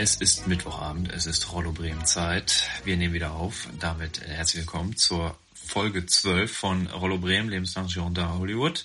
Es 0.00 0.14
ist 0.14 0.46
Mittwochabend, 0.46 1.12
es 1.12 1.26
ist 1.26 1.50
Rollo 1.50 1.72
Bremen 1.72 2.06
Zeit. 2.06 2.70
Wir 2.84 2.96
nehmen 2.96 3.14
wieder 3.14 3.32
auf. 3.32 3.66
Damit 3.80 4.20
herzlich 4.20 4.60
willkommen 4.62 4.96
zur 4.96 5.36
Folge 5.52 6.06
12 6.06 6.56
von 6.56 6.86
Rollo 6.86 7.18
Bremen, 7.18 7.48
Lebenslang 7.48 7.88
da 8.14 8.34
Hollywood. 8.34 8.84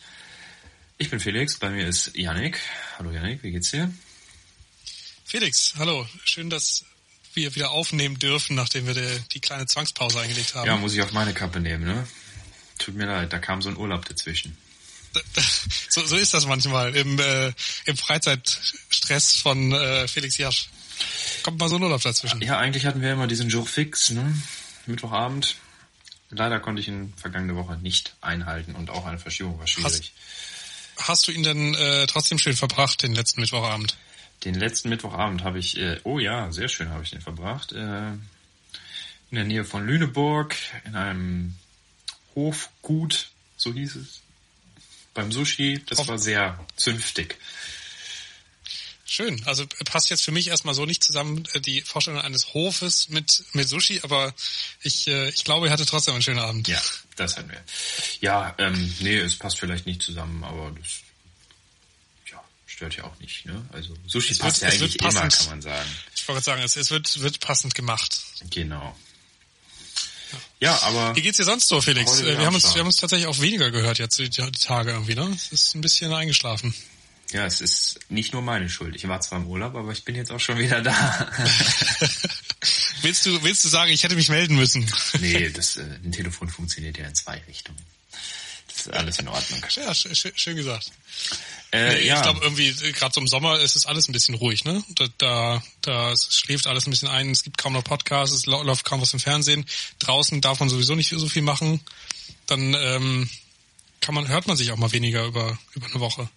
Ich 0.98 1.12
bin 1.12 1.20
Felix, 1.20 1.60
bei 1.60 1.70
mir 1.70 1.88
ist 1.88 2.16
Yannick. 2.16 2.60
Hallo 2.98 3.12
Yannick, 3.12 3.44
wie 3.44 3.52
geht's 3.52 3.70
dir? 3.70 3.94
Felix, 5.24 5.76
hallo. 5.78 6.08
Schön, 6.24 6.50
dass 6.50 6.84
wir 7.36 7.54
wieder 7.54 7.70
aufnehmen 7.70 8.18
dürfen, 8.18 8.56
nachdem 8.56 8.88
wir 8.88 8.96
die, 8.96 9.20
die 9.34 9.40
kleine 9.40 9.68
Zwangspause 9.68 10.20
eingelegt 10.20 10.56
haben. 10.56 10.66
Ja, 10.66 10.78
muss 10.78 10.96
ich 10.96 11.02
auf 11.04 11.12
meine 11.12 11.36
Kappe 11.36 11.60
nehmen, 11.60 11.84
ne? 11.84 12.08
Tut 12.80 12.96
mir 12.96 13.06
leid, 13.06 13.32
da 13.32 13.38
kam 13.38 13.62
so 13.62 13.70
ein 13.70 13.78
Urlaub 13.78 14.04
dazwischen. 14.06 14.58
So, 15.90 16.04
so 16.08 16.18
ist 16.18 16.34
das 16.34 16.48
manchmal 16.48 16.96
im, 16.96 17.20
äh, 17.20 17.54
im 17.86 17.96
Freizeitstress 17.96 19.36
von 19.36 19.72
äh, 19.72 20.08
Felix 20.08 20.40
Jasch. 20.40 20.70
Kommt 21.44 21.60
mal 21.60 21.70
so 21.70 21.76
ein 21.76 21.84
Urlaub 21.84 22.02
dazwischen. 22.02 22.42
Ja, 22.42 22.58
eigentlich 22.58 22.86
hatten 22.86 23.02
wir 23.02 23.12
immer 23.12 23.28
diesen 23.28 23.50
Jour 23.50 23.66
fix, 23.66 24.12
ne? 24.12 24.34
Mittwochabend. 24.86 25.56
Leider 26.30 26.60
konnte 26.60 26.82
ich 26.82 26.88
ihn 26.88 27.14
vergangene 27.16 27.56
Woche 27.56 27.78
nicht 27.78 28.16
einhalten 28.22 28.76
und 28.76 28.90
auch 28.90 29.06
eine 29.06 29.20
Verschiebung 29.20 29.60
war 29.60 29.68
schwierig. 29.68 30.14
Hast, 30.96 31.08
hast 31.08 31.28
du 31.28 31.32
ihn 31.32 31.44
denn 31.44 31.76
äh, 31.76 32.08
trotzdem 32.08 32.40
schön 32.40 32.56
verbracht, 32.56 33.04
den 33.04 33.14
letzten 33.14 33.42
Mittwochabend? 33.42 33.98
Den 34.44 34.56
letzten 34.56 34.90
Mittwochabend 34.90 35.44
habe 35.44 35.60
ich, 35.60 35.78
äh, 35.78 36.00
oh 36.04 36.20
ja, 36.20 36.52
sehr 36.52 36.70
schön 36.70 36.90
habe 36.90 37.04
ich 37.04 37.12
den 37.12 37.22
verbracht. 37.22 37.72
Äh, 37.72 38.14
in 39.34 39.38
der 39.38 39.46
Nähe 39.46 39.66
von 39.66 39.86
Lüneburg, 39.86 40.56
in 40.86 40.96
einem 40.96 41.56
Hofgut, 42.36 43.30
so 43.58 43.74
hieß 43.74 43.96
es. 43.96 44.22
Beim 45.14 45.32
Sushi, 45.32 45.84
das 45.86 46.00
Auf 46.00 46.08
war 46.08 46.18
sehr 46.18 46.60
zünftig. 46.76 47.38
Schön. 49.06 49.46
Also 49.46 49.66
passt 49.86 50.10
jetzt 50.10 50.24
für 50.24 50.32
mich 50.32 50.48
erstmal 50.48 50.74
so 50.74 50.86
nicht 50.86 51.04
zusammen 51.04 51.44
äh, 51.54 51.60
die 51.60 51.82
Vorstellung 51.82 52.22
eines 52.22 52.54
Hofes 52.54 53.10
mit, 53.10 53.44
mit 53.54 53.68
Sushi, 53.68 54.00
aber 54.04 54.34
ich, 54.82 55.08
äh, 55.08 55.30
ich 55.30 55.44
glaube, 55.44 55.68
ihr 55.68 55.72
hattet 55.72 55.90
trotzdem 55.90 56.14
einen 56.14 56.24
schönen 56.24 56.40
Abend. 56.40 56.68
Ja, 56.68 56.82
das 57.18 57.38
hatten 57.38 57.50
wir. 57.50 57.62
Ja, 58.22 58.56
ähm, 58.58 58.96
nee, 59.00 59.18
es 59.18 59.36
passt 59.36 59.60
vielleicht 59.60 59.86
nicht 59.86 60.02
zusammen, 60.02 60.44
aber 60.44 60.72
das 60.80 61.02
ja, 62.32 62.42
stört 62.66 62.96
ja 62.96 63.04
auch 63.04 63.20
nicht. 63.20 63.46
Ne? 63.46 63.66
Also 63.74 63.94
Sushi 64.08 64.32
es 64.32 64.40
passt 64.40 64.62
wird, 64.62 64.74
ja 64.74 64.80
eigentlich 64.80 64.98
passend, 64.98 65.22
immer, 65.22 65.38
kann 65.38 65.50
man 65.50 65.62
sagen. 65.62 65.90
Ich 66.16 66.28
wollte 66.28 66.42
sagen, 66.42 66.62
es, 66.62 66.78
es 66.78 66.90
wird, 66.90 67.20
wird 67.20 67.40
passend 67.42 67.76
gemacht. 67.76 68.18
Genau. 68.52 68.98
Ja, 70.60 70.82
aber. 70.84 71.16
Wie 71.16 71.22
geht's 71.22 71.38
dir 71.38 71.44
sonst 71.44 71.68
so, 71.68 71.82
Felix? 71.82 72.22
Äh, 72.22 72.38
wir 72.38 72.46
haben 72.46 72.56
uns, 72.56 72.74
wir 72.74 72.80
haben 72.80 72.88
uns 72.88 72.98
tatsächlich 72.98 73.28
auch 73.28 73.40
weniger 73.42 73.70
gehört 73.70 74.00
jetzt 74.00 74.18
die, 74.18 74.30
die 74.30 74.52
Tage 74.52 74.92
irgendwie, 74.92 75.16
ne? 75.16 75.30
Es 75.36 75.52
ist 75.52 75.76
ein 75.76 75.82
bisschen 75.82 76.14
eingeschlafen. 76.14 76.74
Ja, 77.32 77.46
es 77.46 77.62
ist 77.62 78.00
nicht 78.10 78.34
nur 78.34 78.42
meine 78.42 78.70
Schuld. 78.70 78.96
Ich 78.96 79.08
war 79.08 79.20
zwar 79.22 79.40
im 79.40 79.48
Urlaub, 79.48 79.76
aber 79.76 79.92
ich 79.92 80.06
bin 80.06 80.16
jetzt 80.16 80.32
auch 80.32 80.40
schon 80.40 80.60
wieder 80.60 80.82
da. 80.82 81.32
willst 83.02 83.26
du, 83.26 83.42
willst 83.44 83.64
du 83.64 83.70
sagen, 83.70 83.92
ich 83.92 84.04
hätte 84.04 84.16
mich 84.16 84.30
melden 84.30 84.56
müssen? 84.56 84.86
nee, 85.20 85.50
das, 85.50 85.78
äh, 85.78 85.84
ein 86.04 86.12
Telefon 86.12 86.50
funktioniert 86.50 86.98
ja 86.98 87.08
in 87.08 87.16
zwei 87.16 87.42
Richtungen. 87.48 87.80
Das 88.68 88.88
ist 88.88 88.94
alles 88.94 89.20
in 89.20 89.28
Ordnung. 89.28 89.66
Ja, 89.76 89.94
schön, 89.96 90.14
schön 90.16 90.56
gesagt. 90.56 90.92
Äh, 91.72 91.96
nee, 91.96 92.08
ja. 92.08 92.18
Ich 92.18 92.22
glaube 92.22 92.42
irgendwie, 92.44 92.72
gerade 92.92 93.14
so 93.14 93.22
im 93.22 93.28
Sommer 93.28 93.60
ist 93.60 93.76
es 93.76 93.88
alles 93.88 94.08
ein 94.08 94.14
bisschen 94.14 94.36
ruhig, 94.36 94.64
ne? 94.64 94.84
Da, 94.90 95.08
da, 95.18 95.64
da 95.82 96.14
schläft 96.16 96.68
alles 96.68 96.86
ein 96.86 96.92
bisschen 96.92 97.08
ein, 97.08 97.32
es 97.32 97.44
gibt 97.44 97.58
kaum 97.58 97.74
noch 97.74 97.84
Podcasts, 97.84 98.36
es 98.36 98.46
läuft 98.46 98.86
kaum 98.86 99.02
was 99.02 99.14
im 99.14 99.20
Fernsehen. 99.20 99.66
Draußen 100.00 100.40
darf 100.42 100.60
man 100.60 100.70
sowieso 100.70 100.94
nicht 100.94 101.10
so 101.10 101.28
viel 101.28 101.42
machen. 101.42 101.82
Dann 102.46 102.76
ähm, 102.76 103.30
kann 104.02 104.14
man, 104.14 104.28
hört 104.28 104.48
man 104.48 104.56
sich 104.56 104.72
auch 104.72 104.78
mal 104.78 104.92
weniger 104.92 105.26
über, 105.26 105.58
über 105.74 105.88
eine 105.88 106.00
Woche 106.00 106.30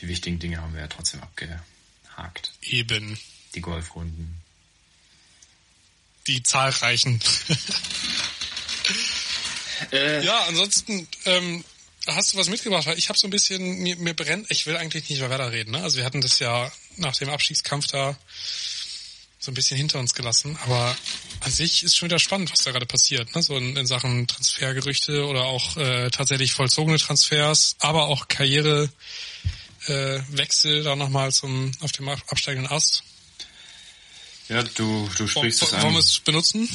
die 0.00 0.08
wichtigen 0.08 0.38
Dinge 0.38 0.60
haben 0.60 0.74
wir 0.74 0.80
ja 0.80 0.88
trotzdem 0.88 1.20
abgehakt. 1.22 2.52
Eben. 2.62 3.18
Die 3.54 3.60
Golfrunden. 3.60 4.40
Die 6.26 6.42
zahlreichen. 6.42 7.20
äh. 9.92 10.24
Ja, 10.24 10.44
ansonsten 10.44 11.08
ähm, 11.24 11.64
hast 12.06 12.32
du 12.32 12.38
was 12.38 12.48
mitgebracht? 12.48 12.86
Ich 12.96 13.08
habe 13.08 13.18
so 13.18 13.26
ein 13.26 13.30
bisschen, 13.30 13.78
mir, 13.78 13.96
mir 13.96 14.14
brennt, 14.14 14.50
ich 14.50 14.66
will 14.66 14.76
eigentlich 14.76 15.08
nicht 15.08 15.18
über 15.18 15.30
Werder 15.30 15.52
reden. 15.52 15.72
Ne? 15.72 15.82
Also 15.82 15.96
wir 15.96 16.04
hatten 16.04 16.20
das 16.20 16.38
ja 16.38 16.70
nach 16.96 17.16
dem 17.16 17.30
Abstiegskampf 17.30 17.86
da 17.86 18.16
so 19.38 19.50
ein 19.50 19.54
bisschen 19.54 19.76
hinter 19.76 19.98
uns 19.98 20.14
gelassen. 20.14 20.58
Aber 20.64 20.96
an 21.40 21.50
sich 21.50 21.84
ist 21.84 21.96
schon 21.96 22.08
wieder 22.08 22.18
spannend, 22.18 22.52
was 22.52 22.60
da 22.60 22.72
gerade 22.72 22.86
passiert. 22.86 23.34
Ne? 23.34 23.42
So 23.42 23.56
in, 23.56 23.76
in 23.76 23.86
Sachen 23.86 24.26
Transfergerüchte 24.26 25.26
oder 25.26 25.44
auch 25.44 25.76
äh, 25.76 26.10
tatsächlich 26.10 26.52
vollzogene 26.52 26.98
Transfers, 26.98 27.76
aber 27.78 28.06
auch 28.08 28.28
Karriere 28.28 28.90
äh, 29.88 30.22
Wechsel 30.30 30.82
da 30.82 30.96
nochmal 30.96 31.32
zum 31.32 31.72
auf 31.80 31.92
dem 31.92 32.08
absteigenden 32.08 32.70
Ast. 32.70 33.02
Ja, 34.48 34.62
du, 34.62 35.10
du 35.16 35.28
sprichst 35.28 35.62
es 35.62 35.74
an. 35.74 35.82
Wollen 35.82 35.94
wir 35.94 36.00
es 36.00 36.20
benutzen, 36.20 36.68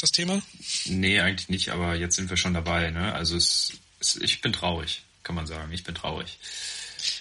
das 0.00 0.10
Thema? 0.10 0.42
Nee, 0.86 1.20
eigentlich 1.20 1.48
nicht, 1.48 1.70
aber 1.70 1.94
jetzt 1.94 2.16
sind 2.16 2.28
wir 2.28 2.36
schon 2.36 2.54
dabei. 2.54 2.90
Ne? 2.90 3.12
Also 3.12 3.36
es, 3.36 3.72
es, 4.00 4.16
ich 4.16 4.40
bin 4.40 4.52
traurig, 4.52 5.02
kann 5.22 5.36
man 5.36 5.46
sagen. 5.46 5.72
Ich 5.72 5.84
bin 5.84 5.94
traurig. 5.94 6.38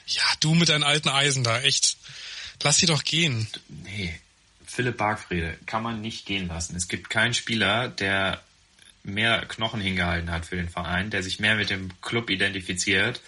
Ja, 0.07 0.23
du 0.39 0.55
mit 0.55 0.69
deinen 0.69 0.83
alten 0.83 1.09
Eisen 1.09 1.43
da, 1.43 1.61
echt. 1.61 1.97
Lass 2.63 2.77
sie 2.77 2.87
doch 2.87 3.03
gehen. 3.03 3.47
Nee, 3.67 4.19
Philipp 4.65 4.97
Bargfrede 4.97 5.57
kann 5.65 5.83
man 5.83 6.01
nicht 6.01 6.25
gehen 6.25 6.47
lassen. 6.47 6.75
Es 6.75 6.87
gibt 6.87 7.09
keinen 7.09 7.33
Spieler, 7.33 7.87
der 7.87 8.41
mehr 9.03 9.45
Knochen 9.45 9.79
hingehalten 9.79 10.31
hat 10.31 10.47
für 10.47 10.55
den 10.55 10.69
Verein, 10.69 11.09
der 11.09 11.23
sich 11.23 11.39
mehr 11.39 11.55
mit 11.55 11.69
dem 11.69 11.89
Club 12.01 12.29
identifiziert 12.29 13.21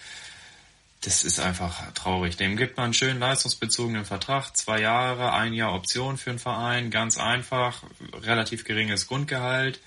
das 1.02 1.24
ist 1.24 1.40
einfach 1.40 1.92
traurig. 1.94 2.36
Dem 2.36 2.56
gibt 2.56 2.76
man 2.76 2.84
einen 2.84 2.94
schönen 2.94 3.18
leistungsbezogenen 3.18 4.04
Vertrag, 4.04 4.56
zwei 4.56 4.80
Jahre, 4.80 5.32
ein 5.32 5.52
Jahr 5.52 5.74
Option 5.74 6.16
für 6.16 6.30
einen 6.30 6.38
Verein, 6.38 6.90
ganz 6.90 7.18
einfach, 7.18 7.82
relativ 8.22 8.64
geringes 8.64 9.08
Grundgehalt. 9.08 9.80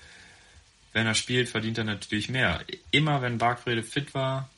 Wenn 0.92 1.06
er 1.06 1.14
spielt, 1.14 1.48
verdient 1.48 1.78
er 1.78 1.84
natürlich 1.84 2.28
mehr. 2.28 2.62
Immer 2.90 3.22
wenn 3.22 3.38
Bargfrede 3.38 3.82
fit 3.82 4.14
war, 4.14 4.50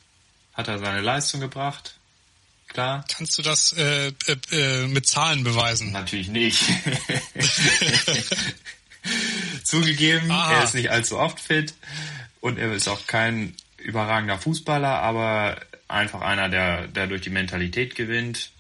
hat 0.53 0.67
er 0.67 0.81
seine 0.81 1.01
Leistung 1.01 1.41
gebracht. 1.41 1.95
Klar. 2.67 3.05
Kannst 3.09 3.39
du 3.39 3.43
das 3.43 3.73
äh, 3.73 4.09
äh, 4.09 4.37
äh 4.51 4.87
mit 4.89 5.07
Zahlen 5.07 5.45
beweisen? 5.45 5.93
Natürlich 5.93 6.29
nicht. 6.29 6.63
Zugegeben, 9.65 10.31
Aha. 10.31 10.55
er 10.55 10.65
ist 10.65 10.75
nicht 10.75 10.91
allzu 10.91 11.19
oft 11.19 11.41
fit 11.41 11.75
und 12.41 12.59
er 12.59 12.73
ist 12.73 12.89
auch 12.89 13.07
kein 13.07 13.55
überragender 13.79 14.39
Fußballer, 14.39 15.01
aber 15.01 15.61
einfach 15.88 16.21
einer, 16.21 16.49
der, 16.49 16.87
der 16.87 17.06
durch 17.06 17.22
die 17.22 17.31
Mentalität 17.31 17.94
gewinnt, 17.94 18.50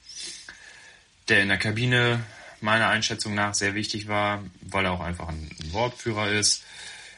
der 1.28 1.42
in 1.42 1.48
der 1.48 1.58
Kabine 1.58 2.24
meiner 2.60 2.88
Einschätzung 2.88 3.34
nach 3.34 3.54
sehr 3.54 3.74
wichtig 3.74 4.08
war, 4.08 4.42
weil 4.62 4.84
er 4.84 4.92
auch 4.92 5.00
einfach 5.00 5.28
ein 5.28 5.50
Wortführer 5.70 6.30
ist, 6.30 6.64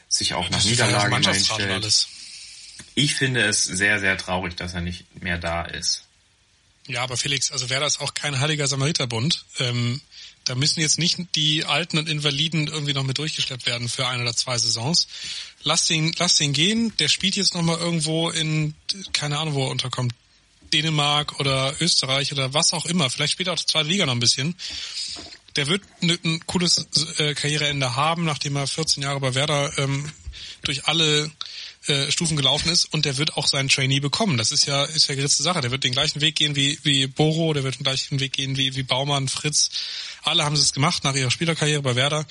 sich 0.07 0.33
auch 0.33 0.49
nach 0.49 0.63
Niederlagen 0.63 1.25
einstellt. 1.25 2.07
Ich 2.93 3.15
finde 3.15 3.45
es 3.45 3.63
sehr, 3.63 3.99
sehr 3.99 4.17
traurig, 4.17 4.55
dass 4.55 4.73
er 4.73 4.81
nicht 4.81 5.23
mehr 5.23 5.37
da 5.37 5.63
ist. 5.63 6.05
Ja, 6.87 7.03
aber 7.03 7.15
Felix, 7.15 7.51
also 7.51 7.69
wäre 7.69 7.81
das 7.81 7.99
auch 7.99 8.13
kein 8.13 8.39
heiliger 8.39 8.67
Samariterbund. 8.67 9.45
Ähm, 9.59 10.01
da 10.45 10.55
müssen 10.55 10.81
jetzt 10.81 10.97
nicht 10.97 11.19
die 11.35 11.65
Alten 11.65 11.97
und 11.97 12.09
Invaliden 12.09 12.67
irgendwie 12.67 12.93
noch 12.93 13.03
mit 13.03 13.17
durchgeschleppt 13.17 13.65
werden 13.65 13.89
für 13.89 14.07
ein 14.07 14.21
oder 14.21 14.35
zwei 14.35 14.57
Saisons. 14.57 15.07
Lass 15.63 15.85
den, 15.85 16.13
lass 16.17 16.35
den 16.35 16.53
gehen. 16.53 16.93
Der 16.97 17.07
spielt 17.07 17.35
jetzt 17.35 17.53
nochmal 17.53 17.77
irgendwo 17.77 18.29
in, 18.29 18.73
keine 19.13 19.37
Ahnung, 19.37 19.53
wo 19.53 19.65
er 19.65 19.71
unterkommt. 19.71 20.13
Dänemark 20.73 21.39
oder 21.39 21.75
Österreich 21.79 22.31
oder 22.31 22.53
was 22.53 22.73
auch 22.73 22.85
immer. 22.85 23.09
Vielleicht 23.09 23.33
spielt 23.33 23.47
er 23.47 23.53
auch 23.53 23.59
die 23.59 23.65
zweite 23.65 23.89
Liga 23.89 24.05
noch 24.05 24.13
ein 24.13 24.19
bisschen. 24.19 24.55
Der 25.55 25.67
wird 25.67 25.83
ein 26.01 26.39
cooles 26.45 26.87
äh, 27.17 27.33
Karriereende 27.33 27.95
haben, 27.95 28.23
nachdem 28.23 28.55
er 28.55 28.67
14 28.67 29.03
Jahre 29.03 29.19
bei 29.19 29.35
Werder 29.35 29.77
ähm, 29.77 30.09
durch 30.63 30.85
alle 30.85 31.29
äh, 31.87 32.11
Stufen 32.11 32.37
gelaufen 32.37 32.69
ist 32.69 32.85
und 32.85 33.05
der 33.05 33.17
wird 33.17 33.37
auch 33.37 33.47
seinen 33.47 33.69
Trainee 33.69 33.99
bekommen. 33.99 34.37
Das 34.37 34.51
ist 34.51 34.67
ja 34.67 34.83
ist 34.85 35.07
ja 35.07 35.15
geritzte 35.15 35.41
Sache. 35.41 35.61
Der 35.61 35.71
wird 35.71 35.83
den 35.83 35.93
gleichen 35.93 36.21
Weg 36.21 36.35
gehen 36.35 36.55
wie 36.55 36.77
wie 36.83 37.07
Boro, 37.07 37.53
der 37.53 37.63
wird 37.63 37.79
den 37.79 37.83
gleichen 37.83 38.19
Weg 38.19 38.33
gehen 38.33 38.55
wie 38.55 38.75
wie 38.75 38.83
Baumann, 38.83 39.27
Fritz. 39.27 39.71
Alle 40.21 40.45
haben 40.45 40.55
es 40.55 40.73
gemacht 40.73 41.03
nach 41.03 41.15
ihrer 41.15 41.31
Spielerkarriere 41.31 41.81
bei 41.81 41.95
Werder. 41.95 42.25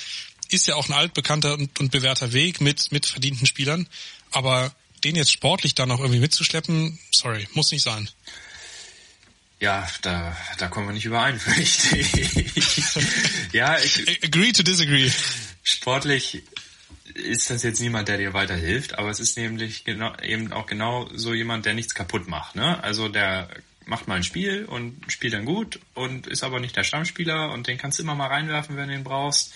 Ist 0.51 0.67
ja 0.67 0.77
auch 0.77 0.89
ein 0.89 0.95
altbekannter 0.95 1.55
und, 1.55 1.81
und 1.81 1.91
bewährter 1.91 2.33
Weg 2.33 2.61
mit 2.61 2.93
mit 2.93 3.07
verdienten 3.07 3.47
Spielern, 3.47 3.89
aber 4.31 4.73
den 5.03 5.17
jetzt 5.17 5.33
sportlich 5.33 5.75
dann 5.75 5.89
noch 5.89 6.01
irgendwie 6.01 6.21
mitzuschleppen, 6.21 6.99
sorry, 7.11 7.49
muss 7.53 7.73
nicht 7.73 7.83
sein. 7.83 8.09
Ja, 9.59 9.87
da, 10.03 10.37
da 10.59 10.69
kommen 10.69 10.89
wir 10.89 10.95
nicht 10.95 11.05
überein, 11.05 11.39
ich. 11.59 11.93
ja, 13.53 13.79
ich. 13.79 14.25
Agree 14.25 14.53
to 14.53 14.63
disagree. 14.63 15.11
Sportlich 15.63 16.43
ist 17.15 17.51
das 17.51 17.63
jetzt 17.63 17.81
niemand, 17.81 18.09
der 18.09 18.19
dir 18.19 18.33
weiterhilft, 18.33 18.99
aber 18.99 19.11
es 19.11 19.21
ist 19.21 19.37
nämlich 19.37 19.85
genau, 19.85 20.17
eben 20.23 20.53
auch 20.53 20.67
genau 20.67 21.09
so 21.15 21.35
jemand, 21.35 21.67
der 21.67 21.75
nichts 21.75 21.95
kaputt 21.95 22.29
macht. 22.29 22.57
Ne? 22.57 22.83
Also 22.83 23.09
der 23.09 23.49
macht 23.87 24.09
mal 24.09 24.17
ein 24.17 24.25
Spiel 24.25 24.65
und 24.65 25.11
spielt 25.11 25.35
dann 25.35 25.45
gut 25.45 25.81
und 25.95 26.27
ist 26.27 26.45
aber 26.45 26.61
nicht 26.61 26.77
der 26.77 26.85
Stammspieler 26.85 27.51
und 27.53 27.67
den 27.67 27.79
kannst 27.79 27.99
du 27.99 28.03
immer 28.03 28.15
mal 28.15 28.29
reinwerfen, 28.29 28.77
wenn 28.77 28.89
du 28.89 28.95
ihn 28.95 29.05
brauchst. 29.05 29.53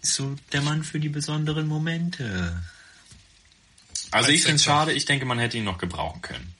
Ist 0.00 0.14
so 0.14 0.36
der 0.52 0.62
Mann 0.62 0.84
für 0.84 1.00
die 1.00 1.08
besonderen 1.08 1.66
Momente. 1.66 2.62
Also 4.10 4.30
ich 4.30 4.42
finde 4.42 4.56
es 4.56 4.64
schade, 4.64 4.92
ich 4.92 5.04
denke, 5.04 5.24
man 5.24 5.38
hätte 5.38 5.58
ihn 5.58 5.64
noch 5.64 5.78
gebrauchen 5.78 6.22
können. 6.22 6.54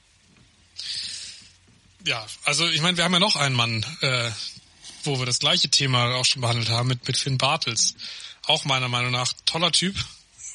Ja, 2.06 2.26
also 2.44 2.68
ich 2.68 2.80
meine, 2.80 2.96
wir 2.96 3.04
haben 3.04 3.12
ja 3.12 3.20
noch 3.20 3.36
einen 3.36 3.54
Mann, 3.54 3.86
äh, 4.00 4.30
wo 5.04 5.18
wir 5.18 5.26
das 5.26 5.38
gleiche 5.38 5.68
Thema 5.68 6.14
auch 6.16 6.24
schon 6.24 6.42
behandelt 6.42 6.70
haben 6.70 6.88
mit, 6.88 7.06
mit 7.06 7.16
Finn 7.16 7.38
Bartels. 7.38 7.94
Auch 8.46 8.64
meiner 8.64 8.88
Meinung 8.88 9.12
nach 9.12 9.32
toller 9.44 9.72
Typ, 9.72 9.94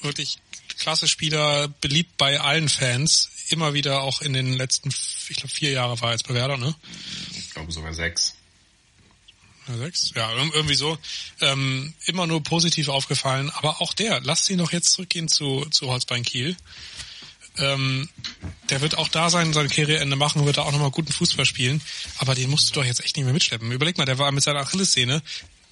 wirklich 0.01 0.39
klasse 0.78 1.07
Spieler, 1.07 1.68
beliebt 1.81 2.18
bei 2.18 2.39
allen 2.39 2.69
Fans, 2.69 3.30
immer 3.50 3.74
wieder 3.74 4.01
auch 4.01 4.22
in 4.22 4.34
den 4.34 4.54
letzten, 4.54 4.89
ich 4.89 5.38
glaube 5.38 5.54
vier 5.54 5.72
Jahre 5.72 6.00
war 6.01 6.10
er 6.10 6.13
jetzt 6.13 6.28
bei 6.28 6.34
Werder, 6.34 6.57
ne? 6.57 6.75
Ich 7.31 7.51
glaube 7.51 7.72
sogar 7.72 7.94
sechs. 7.94 8.36
Sechs? 9.75 10.12
Ja, 10.16 10.31
irgendwie 10.31 10.75
so. 10.75 10.98
Ähm, 11.42 11.94
immer 12.06 12.25
nur 12.25 12.42
positiv 12.42 12.88
aufgefallen, 12.88 13.50
aber 13.50 13.81
auch 13.81 13.94
der, 13.94 14.22
lasst 14.22 14.50
ihn 14.50 14.60
doch 14.60 14.72
jetzt 14.72 14.94
zurückgehen 14.94 15.28
zu, 15.28 15.66
zu 15.72 15.88
Holzbein 15.88 16.24
Kiel. 16.24 16.56
Ähm, 17.57 18.07
der 18.69 18.81
wird 18.81 18.98
auch 18.98 19.10
da 19.10 19.30
sein, 19.30 19.51
sein 19.51 19.68
Karriereende 19.68 20.16
machen, 20.16 20.45
wird 20.45 20.57
da 20.57 20.62
auch 20.62 20.72
nochmal 20.72 20.92
guten 20.92 21.12
Fußball 21.12 21.45
spielen, 21.45 21.81
aber 22.18 22.36
den 22.36 22.50
musst 22.50 22.69
du 22.69 22.74
doch 22.75 22.86
jetzt 22.86 23.04
echt 23.04 23.18
nicht 23.18 23.25
mehr 23.25 23.33
mitschleppen. 23.33 23.72
Überleg 23.72 23.98
mal, 23.98 24.06
der 24.06 24.19
war 24.19 24.31
mit 24.31 24.44
seiner 24.44 24.60
Achillessehne, 24.60 25.22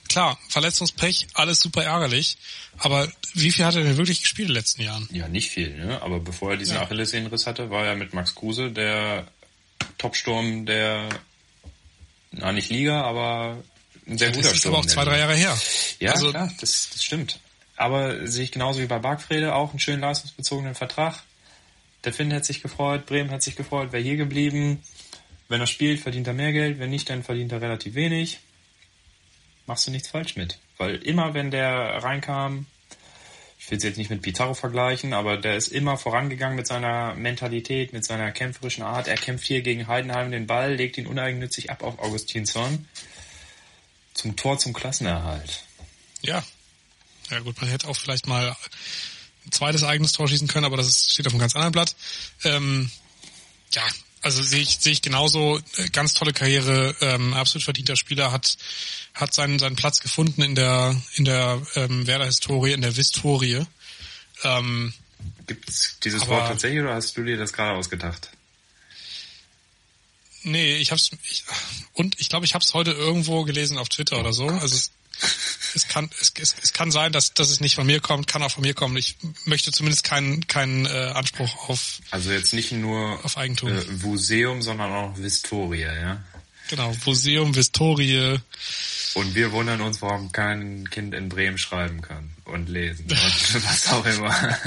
klar, 0.08 0.38
Verletzungspech, 0.50 1.28
alles 1.34 1.60
super 1.60 1.84
ärgerlich, 1.84 2.38
aber 2.78 3.08
wie 3.34 3.52
viel 3.52 3.66
hat 3.66 3.76
er 3.76 3.84
denn 3.84 3.98
wirklich 3.98 4.22
gespielt 4.22 4.50
in 4.50 4.54
den 4.54 4.60
letzten 4.60 4.82
Jahren? 4.82 5.08
Ja, 5.12 5.28
nicht 5.28 5.50
viel, 5.50 5.76
ne? 5.76 6.02
Aber 6.02 6.20
bevor 6.20 6.52
er 6.52 6.58
diesen 6.58 6.76
ja. 6.76 6.84
Achillessehnenriss 6.84 7.48
hatte, 7.48 7.70
war 7.70 7.86
er 7.86 7.96
mit 7.96 8.14
Max 8.14 8.36
Kruse 8.36 8.72
der 8.72 9.28
Topsturm 9.98 10.66
der, 10.66 11.10
na 12.32 12.52
nicht 12.52 12.70
Liga, 12.70 13.02
aber 13.04 13.64
ein 14.08 14.18
sehr 14.18 14.30
ja, 14.30 14.36
guter 14.36 14.50
Das 14.50 14.58
ist 14.58 14.66
aber 14.68 14.80
auch 14.80 14.86
zwei, 14.86 15.06
drei 15.06 15.20
Jahre 15.20 15.36
her. 15.36 15.58
Ja, 16.00 16.12
also, 16.12 16.30
klar, 16.30 16.52
das, 16.60 16.90
das 16.92 17.04
stimmt. 17.04 17.40
Aber 17.76 18.28
sehe 18.28 18.44
ich 18.44 18.52
genauso 18.52 18.80
wie 18.80 18.86
bei 18.86 19.00
Bargfrede 19.00 19.54
auch 19.54 19.72
einen 19.72 19.80
schönen 19.80 20.02
leistungsbezogenen 20.02 20.76
Vertrag. 20.76 21.24
Der 22.04 22.14
Finn 22.14 22.32
hat 22.34 22.46
sich 22.46 22.62
gefreut, 22.62 23.06
Bremen 23.06 23.32
hat 23.32 23.42
sich 23.42 23.56
gefreut, 23.56 23.92
wäre 23.92 24.04
hier 24.04 24.16
geblieben. 24.16 24.84
Wenn 25.50 25.60
er 25.60 25.68
spielt, 25.68 26.00
verdient 26.00 26.28
er 26.28 26.34
mehr 26.34 26.54
Geld, 26.54 26.80
wenn 26.80 26.90
nicht, 26.90 27.10
dann 27.10 27.24
verdient 27.24 27.52
er 27.52 27.62
relativ 27.62 27.96
wenig. 27.96 28.40
Machst 29.68 29.88
du 29.88 29.92
nichts 29.92 30.10
falsch 30.10 30.36
mit. 30.36 30.60
Weil 30.78 30.96
immer, 30.98 31.34
wenn 31.34 31.52
der 31.52 32.04
reinkam, 32.04 32.68
ich 33.58 33.72
will 33.72 33.78
es 33.78 33.84
jetzt 33.84 33.98
nicht 33.98 34.10
mit 34.12 34.22
Pizarro 34.22 34.54
vergleichen, 34.54 35.14
aber 35.14 35.38
der 35.38 35.56
ist 35.56 35.70
immer 35.70 35.98
vorangegangen 35.98 36.56
mit 36.56 36.68
seiner 36.68 37.16
Mentalität, 37.16 37.94
mit 37.94 38.06
seiner 38.06 38.32
kämpferischen 38.32 38.84
Art. 38.84 39.08
Er 39.08 39.16
kämpft 39.16 39.46
hier 39.46 39.62
gegen 39.62 39.88
Heidenheim 39.88 40.30
den 40.30 40.46
Ball, 40.46 40.76
legt 40.76 40.98
ihn 40.98 41.08
uneigennützig 41.08 41.72
ab 41.72 41.82
auf 41.82 41.98
Augustinsson. 42.00 42.88
Zum 44.14 44.36
Tor 44.36 44.60
zum 44.60 44.74
Klassenerhalt. 44.74 45.64
Ja. 46.22 46.44
Ja 47.32 47.40
gut, 47.40 47.60
man 47.60 47.70
hätte 47.70 47.88
auch 47.88 47.98
vielleicht 47.98 48.28
mal 48.28 48.56
ein 49.46 49.52
zweites 49.52 49.84
eigenes 49.84 50.12
Tor 50.12 50.28
schießen 50.28 50.48
können, 50.48 50.66
aber 50.66 50.78
das 50.78 51.08
steht 51.10 51.26
auf 51.26 51.34
einem 51.34 51.40
ganz 51.40 51.56
anderen 51.56 51.72
Blatt. 51.72 51.96
Ähm, 52.44 52.92
ja, 53.74 53.84
also 54.26 54.42
sehe 54.42 54.64
ich, 54.64 54.80
sehe 54.80 54.92
ich 54.92 55.04
genauso, 55.04 55.62
äh, 55.78 55.90
ganz 55.90 56.16
tolle 56.16 56.34
Karriere, 56.34 56.96
ähm, 57.00 57.36
absolut 57.36 57.64
verdienter 57.64 57.96
Spieler, 57.96 58.32
hat, 58.32 58.58
hat 59.14 59.36
seinen, 59.36 59.60
seinen 59.60 59.76
Platz 59.76 60.00
gefunden 60.00 60.42
in 60.42 60.56
der, 60.56 61.00
in 61.14 61.26
der 61.26 61.62
ähm, 61.76 62.08
Werder-Historie, 62.08 62.74
in 62.74 62.82
der 62.82 62.98
Vistorie. 62.98 63.64
Ähm, 64.44 64.94
Gibt 65.46 65.70
es 65.70 66.00
dieses 66.04 66.24
aber, 66.24 66.32
Wort 66.32 66.48
tatsächlich 66.48 66.82
oder 66.82 66.96
hast 66.96 67.16
du 67.16 67.24
dir 67.24 67.38
das 67.38 67.54
gerade 67.54 67.78
ausgedacht? 67.78 68.32
Nee, 70.42 70.78
ich 70.78 70.92
hab's 70.92 71.12
ich, 71.30 71.44
und 71.94 72.20
ich 72.20 72.30
glaube, 72.30 72.48
ich 72.48 72.56
habe 72.56 72.64
es 72.64 72.74
heute 72.74 72.92
irgendwo 72.94 73.44
gelesen 73.44 73.78
auf 73.78 73.90
Twitter 73.90 74.20
oder 74.20 74.34
so. 74.34 74.48
Also 74.48 74.76
es, 74.76 74.92
es 75.76 75.88
kann 75.88 76.10
es, 76.20 76.34
es, 76.40 76.56
es 76.62 76.74
kann 76.74 76.92
sein, 76.92 77.12
dass, 77.12 77.34
dass 77.34 77.50
es 77.50 77.60
nicht 77.60 77.76
von 77.76 77.86
mir 77.86 78.00
kommt, 78.00 78.28
kann 78.28 78.44
auch 78.44 78.52
von 78.52 78.64
mir 78.64 78.74
kommen. 78.74 78.96
Ich 78.98 79.18
möchte 79.46 79.72
zumindest 79.72 80.04
keinen 80.04 80.48
keinen 80.48 80.86
äh, 80.86 80.90
Anspruch 80.90 81.70
auf 81.70 82.00
Also 82.12 82.32
jetzt 82.32 82.54
nicht 82.54 82.72
nur 82.72 83.24
auf 83.24 83.38
Eigentum. 83.38 83.70
Äh, 83.70 83.84
Museum, 84.04 84.62
sondern 84.62 84.92
auch 84.92 85.18
Vistorie, 85.18 85.82
ja. 85.82 86.24
Genau, 86.70 86.96
Museum, 87.06 87.56
Vistorie. 87.56 88.40
Und 89.14 89.36
wir 89.36 89.52
wundern 89.52 89.82
uns, 89.82 90.02
warum 90.02 90.32
kein 90.32 90.90
Kind 90.90 91.14
in 91.14 91.30
Bremen 91.30 91.58
schreiben 91.58 92.02
kann 92.02 92.32
und 92.46 92.68
lesen 92.70 93.06
und 93.10 93.66
was 93.66 93.88
auch 93.90 94.06
immer. 94.06 94.58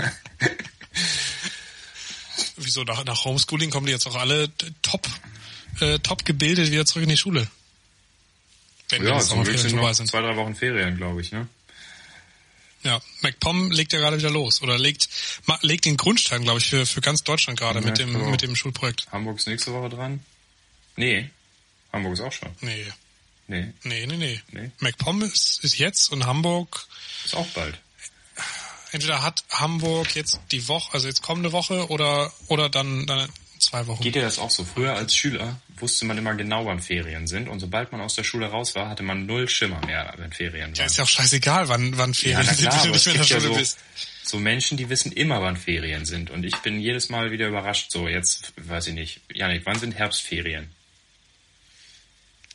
Wieso 2.56 2.84
nach, 2.84 3.04
nach 3.04 3.24
Homeschooling 3.24 3.70
kommen 3.70 3.86
die 3.86 3.92
jetzt 3.92 4.06
auch 4.06 4.16
alle 4.16 4.50
top 4.82 5.08
äh, 5.80 5.98
top 6.00 6.24
gebildet 6.24 6.70
wieder 6.70 6.86
zurück 6.86 7.04
in 7.04 7.10
die 7.10 7.16
Schule? 7.16 7.48
Wenn 8.90 9.04
ja, 9.04 9.18
zum 9.20 9.44
Glück 9.44 9.58
sind 9.58 9.76
noch 9.76 9.92
sind. 9.92 10.06
zwei, 10.08 10.22
drei 10.22 10.36
Wochen 10.36 10.54
Ferien, 10.54 10.96
glaube 10.96 11.20
ich, 11.20 11.32
ne? 11.32 11.48
Ja, 12.84 13.00
MacPom 13.22 13.70
legt 13.70 13.92
ja 13.92 13.98
gerade 13.98 14.18
wieder 14.18 14.30
los 14.30 14.62
oder 14.62 14.78
legt 14.78 15.08
legt 15.62 15.84
den 15.84 15.96
Grundstein, 15.96 16.42
glaube 16.42 16.58
ich, 16.58 16.66
für 16.68 16.86
für 16.86 17.00
ganz 17.00 17.24
Deutschland 17.24 17.58
gerade 17.58 17.80
ja, 17.80 17.84
mit 17.84 17.98
dem 17.98 18.30
mit 18.30 18.40
dem 18.40 18.54
Schulprojekt. 18.54 19.10
Hamburg 19.10 19.38
ist 19.38 19.48
nächste 19.48 19.72
Woche 19.72 19.88
dran. 19.88 20.20
Nee, 20.96 21.28
Hamburg 21.92 22.14
ist 22.14 22.20
auch 22.20 22.32
schon. 22.32 22.50
Nee. 22.60 22.86
Nee. 23.48 23.72
Nee, 23.82 24.06
nee, 24.06 24.16
nee. 24.16 24.40
nee. 24.52 24.70
MacPom 24.78 25.22
ist, 25.22 25.64
ist 25.64 25.78
jetzt 25.78 26.12
und 26.12 26.26
Hamburg 26.26 26.86
ist 27.24 27.34
auch 27.34 27.46
bald. 27.48 27.78
Entweder 28.92 29.22
hat 29.22 29.44
Hamburg 29.50 30.14
jetzt 30.14 30.40
die 30.52 30.68
Woche, 30.68 30.92
also 30.92 31.08
jetzt 31.08 31.22
kommende 31.22 31.52
Woche 31.52 31.88
oder 31.88 32.32
oder 32.46 32.68
dann 32.68 33.06
dann 33.06 33.28
zwei 33.58 33.86
Wochen. 33.86 34.02
Geht 34.02 34.14
dir 34.14 34.22
das 34.22 34.38
auch 34.38 34.50
so? 34.50 34.64
Früher 34.64 34.94
als 34.94 35.14
Schüler 35.14 35.60
wusste 35.76 36.04
man 36.04 36.18
immer 36.18 36.34
genau, 36.34 36.66
wann 36.66 36.80
Ferien 36.80 37.26
sind. 37.26 37.48
Und 37.48 37.60
sobald 37.60 37.92
man 37.92 38.00
aus 38.00 38.14
der 38.14 38.24
Schule 38.24 38.46
raus 38.46 38.74
war, 38.74 38.88
hatte 38.88 39.02
man 39.02 39.26
null 39.26 39.48
Schimmer 39.48 39.84
mehr, 39.86 40.14
wenn 40.16 40.32
Ferien 40.32 40.70
waren. 40.70 40.74
Ja, 40.74 40.84
ist 40.86 40.96
ja 40.96 41.04
auch 41.04 41.08
scheißegal, 41.08 41.68
wann, 41.68 41.96
wann 41.96 42.14
Ferien 42.14 42.46
ja, 42.46 42.54
sind, 42.54 42.72
wenn 42.72 42.82
du 42.82 42.90
nicht 42.90 43.06
mehr 43.06 43.14
in 43.14 43.20
der 43.20 43.26
Schule 43.26 43.42
ja 43.42 43.48
so, 43.48 43.54
bist. 43.54 43.78
So 44.24 44.38
Menschen, 44.38 44.76
die 44.76 44.88
wissen 44.88 45.12
immer, 45.12 45.40
wann 45.42 45.56
Ferien 45.56 46.04
sind. 46.04 46.30
Und 46.30 46.44
ich 46.44 46.56
bin 46.56 46.80
jedes 46.80 47.08
Mal 47.08 47.30
wieder 47.30 47.48
überrascht. 47.48 47.90
So, 47.90 48.08
jetzt, 48.08 48.52
weiß 48.56 48.88
ich 48.88 48.94
nicht. 48.94 49.20
Janik, 49.32 49.62
wann 49.64 49.78
sind 49.78 49.94
Herbstferien? 49.94 50.70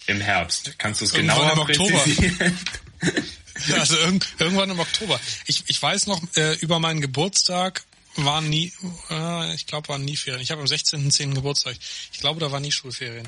Im 0.05 0.21
Herbst. 0.21 0.77
Kannst 0.77 1.01
du 1.01 1.05
es 1.05 1.13
genauer 1.13 1.53
im 1.53 1.59
Oktober. 1.59 2.03
also 3.79 3.97
irg 3.97 4.25
irgendwann 4.37 4.69
im 4.69 4.79
Oktober. 4.79 5.19
Ich, 5.47 5.63
ich 5.67 5.81
weiß 5.81 6.07
noch, 6.07 6.21
äh, 6.35 6.55
über 6.55 6.79
meinen 6.79 7.01
Geburtstag 7.01 7.83
waren 8.15 8.49
nie, 8.49 8.71
äh, 9.09 9.53
ich 9.55 9.65
glaube, 9.65 9.89
waren 9.89 10.05
nie 10.05 10.15
Ferien. 10.15 10.41
Ich 10.41 10.51
habe 10.51 10.61
am 10.61 10.67
16.10. 10.67 11.33
Geburtstag. 11.33 11.75
Ich 12.11 12.19
glaube, 12.19 12.39
da 12.39 12.51
waren 12.51 12.61
nie 12.61 12.71
Schulferien. 12.71 13.27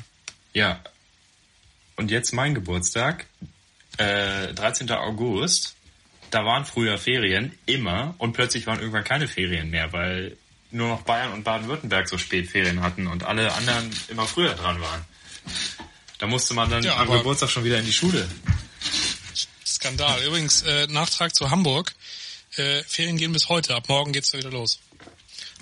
Ja. 0.52 0.82
Und 1.96 2.10
jetzt 2.10 2.32
mein 2.32 2.54
Geburtstag, 2.54 3.26
äh, 3.96 4.52
13. 4.52 4.90
August. 4.92 5.74
Da 6.30 6.44
waren 6.44 6.64
früher 6.64 6.98
Ferien, 6.98 7.56
immer. 7.66 8.14
Und 8.18 8.32
plötzlich 8.32 8.66
waren 8.66 8.80
irgendwann 8.80 9.04
keine 9.04 9.28
Ferien 9.28 9.70
mehr, 9.70 9.92
weil 9.92 10.36
nur 10.70 10.88
noch 10.88 11.02
Bayern 11.02 11.32
und 11.32 11.44
Baden-Württemberg 11.44 12.08
so 12.08 12.18
spät 12.18 12.50
Ferien 12.50 12.82
hatten 12.82 13.06
und 13.06 13.24
alle 13.24 13.52
anderen 13.54 13.90
immer 14.08 14.26
früher 14.26 14.54
dran 14.54 14.80
waren. 14.80 15.04
Da 16.18 16.26
musste 16.26 16.54
man 16.54 16.68
dann 16.68 16.82
ja, 16.82 16.96
am 16.96 17.10
Geburtstag 17.10 17.50
schon 17.50 17.64
wieder 17.64 17.78
in 17.78 17.86
die 17.86 17.92
Schule. 17.92 18.28
Skandal. 19.64 20.22
Übrigens, 20.24 20.62
äh, 20.62 20.86
Nachtrag 20.88 21.34
zu 21.34 21.50
Hamburg 21.50 21.94
äh, 22.56 22.82
Ferien 22.84 23.16
gehen 23.16 23.32
bis 23.32 23.48
heute. 23.48 23.74
Ab 23.74 23.88
morgen 23.88 24.12
geht's 24.12 24.32
wieder 24.32 24.50
los. 24.50 24.80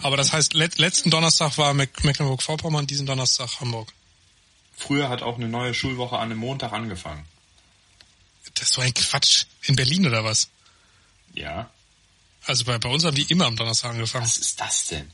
Aber 0.02 0.16
das 0.16 0.32
heißt, 0.32 0.54
let, 0.54 0.78
letzten 0.78 1.10
Donnerstag 1.10 1.56
war 1.58 1.72
Mecklenburg-Vorpommern, 1.74 2.86
diesen 2.86 3.06
Donnerstag 3.06 3.60
Hamburg. 3.60 3.92
Früher 4.76 5.08
hat 5.08 5.22
auch 5.22 5.36
eine 5.36 5.48
neue 5.48 5.72
Schulwoche 5.72 6.16
an 6.16 6.30
einem 6.30 6.38
Montag 6.38 6.72
angefangen. 6.72 7.24
Das 8.54 8.68
ist 8.68 8.74
so 8.74 8.80
ein 8.80 8.92
Quatsch. 8.92 9.44
In 9.62 9.76
Berlin 9.76 10.06
oder 10.06 10.24
was? 10.24 10.48
Ja. 11.32 11.70
Also 12.44 12.64
bei, 12.64 12.78
bei 12.78 12.88
uns 12.88 13.04
haben 13.04 13.14
die 13.14 13.30
immer 13.30 13.46
am 13.46 13.56
Donnerstag 13.56 13.90
angefangen. 13.90 14.24
Was 14.24 14.36
ist 14.36 14.60
das 14.60 14.86
denn? 14.86 15.10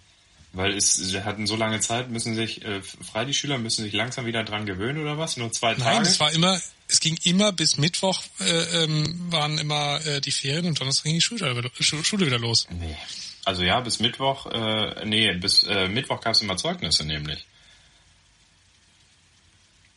Weil 0.52 0.76
es, 0.76 0.94
sie 0.94 1.22
hatten 1.22 1.46
so 1.46 1.54
lange 1.54 1.78
Zeit, 1.80 2.10
müssen 2.10 2.34
sich, 2.34 2.64
äh, 2.64 2.82
frei 2.82 3.24
die 3.24 3.34
Schüler 3.34 3.58
müssen 3.58 3.84
sich 3.84 3.92
langsam 3.92 4.26
wieder 4.26 4.42
dran 4.42 4.66
gewöhnen 4.66 5.00
oder 5.00 5.16
was? 5.16 5.36
Nur 5.36 5.52
zwei 5.52 5.74
Tage? 5.74 5.84
Nein, 5.84 6.02
es 6.02 6.18
war 6.18 6.32
immer, 6.32 6.60
es 6.88 6.98
ging 6.98 7.16
immer 7.22 7.52
bis 7.52 7.76
Mittwoch, 7.76 8.22
äh, 8.40 8.82
ähm, 8.82 9.30
waren 9.30 9.58
immer 9.58 10.04
äh, 10.04 10.20
die 10.20 10.32
Ferien 10.32 10.66
und 10.66 10.80
Donnerstag 10.80 11.04
ging 11.04 11.14
die 11.14 11.20
Schule, 11.20 11.70
Schule 11.80 12.26
wieder 12.26 12.38
los. 12.38 12.66
Nee. 12.70 12.96
Also 13.44 13.62
ja, 13.62 13.80
bis 13.80 14.00
Mittwoch, 14.00 14.46
äh, 14.46 15.04
nee, 15.04 15.32
bis 15.34 15.62
äh, 15.62 15.88
Mittwoch 15.88 16.20
gab 16.20 16.34
es 16.34 16.42
immer 16.42 16.56
Zeugnisse 16.56 17.04
nämlich. 17.04 17.46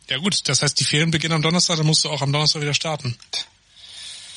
Ja 0.10 0.18
gut, 0.18 0.48
das 0.48 0.62
heißt, 0.62 0.80
die 0.80 0.84
Ferien 0.84 1.12
beginnen 1.12 1.34
am 1.34 1.42
Donnerstag, 1.42 1.78
dann 1.78 1.88
musst 1.88 2.04
du 2.04 2.10
auch 2.10 2.22
am 2.22 2.32
Donnerstag 2.32 2.62
wieder 2.62 2.74
starten. 2.74 3.18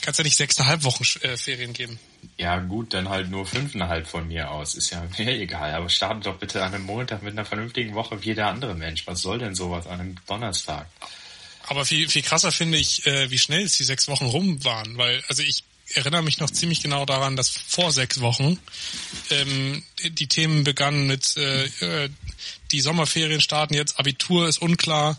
Kannst 0.01 0.19
ja 0.19 0.25
nicht 0.25 0.37
sechseinhalb 0.37 0.85
Wochen 0.85 1.05
äh, 1.21 1.37
Ferien 1.37 1.73
geben. 1.73 1.99
Ja 2.37 2.59
gut, 2.59 2.95
dann 2.95 3.09
halt 3.09 3.31
nur 3.31 3.47
fünfeinhalb 3.47 4.07
von 4.07 4.29
mir 4.29 4.51
aus. 4.51 4.75
Ist 4.75 4.91
ja 4.91 5.07
mir 5.19 5.33
egal. 5.41 5.75
Aber 5.75 5.89
starte 5.89 6.21
doch 6.21 6.39
bitte 6.39 6.63
an 6.63 6.75
einem 6.75 6.85
Montag 6.85 7.23
mit 7.23 7.33
einer 7.33 7.45
vernünftigen 7.45 7.95
Woche 7.95 8.21
wie 8.23 8.27
jeder 8.27 8.49
andere 8.49 8.75
Mensch. 8.75 9.07
Was 9.07 9.23
soll 9.23 9.39
denn 9.39 9.55
sowas 9.55 9.87
an 9.87 10.01
einem 10.01 10.17
Donnerstag? 10.27 10.87
Aber 11.69 11.85
viel, 11.85 12.09
viel 12.09 12.23
krasser 12.23 12.53
finde 12.53 12.79
ich, 12.79 13.07
äh, 13.07 13.31
wie 13.31 13.39
schnell 13.39 13.65
es 13.65 13.77
die 13.77 13.85
sechs 13.85 14.09
Wochen 14.09 14.27
rum 14.27 14.65
waren. 14.65 14.97
Weil, 14.99 15.23
also 15.29 15.43
ich 15.43 15.65
erinnere 15.95 16.23
mich 16.23 16.39
noch 16.39 16.51
ziemlich 16.51 16.83
genau 16.83 17.05
daran, 17.05 17.37
dass 17.37 17.49
vor 17.51 17.93
sechs 17.93 18.21
Wochen 18.21 18.59
ähm, 19.31 19.83
die 20.03 20.27
Themen 20.27 20.65
begannen 20.65 21.07
mit 21.07 21.37
äh, 21.37 21.65
äh 21.65 22.09
die 22.73 22.81
Sommerferien 22.81 23.41
starten 23.41 23.75
jetzt, 23.75 23.99
Abitur 23.99 24.49
ist 24.49 24.59
unklar, 24.59 25.19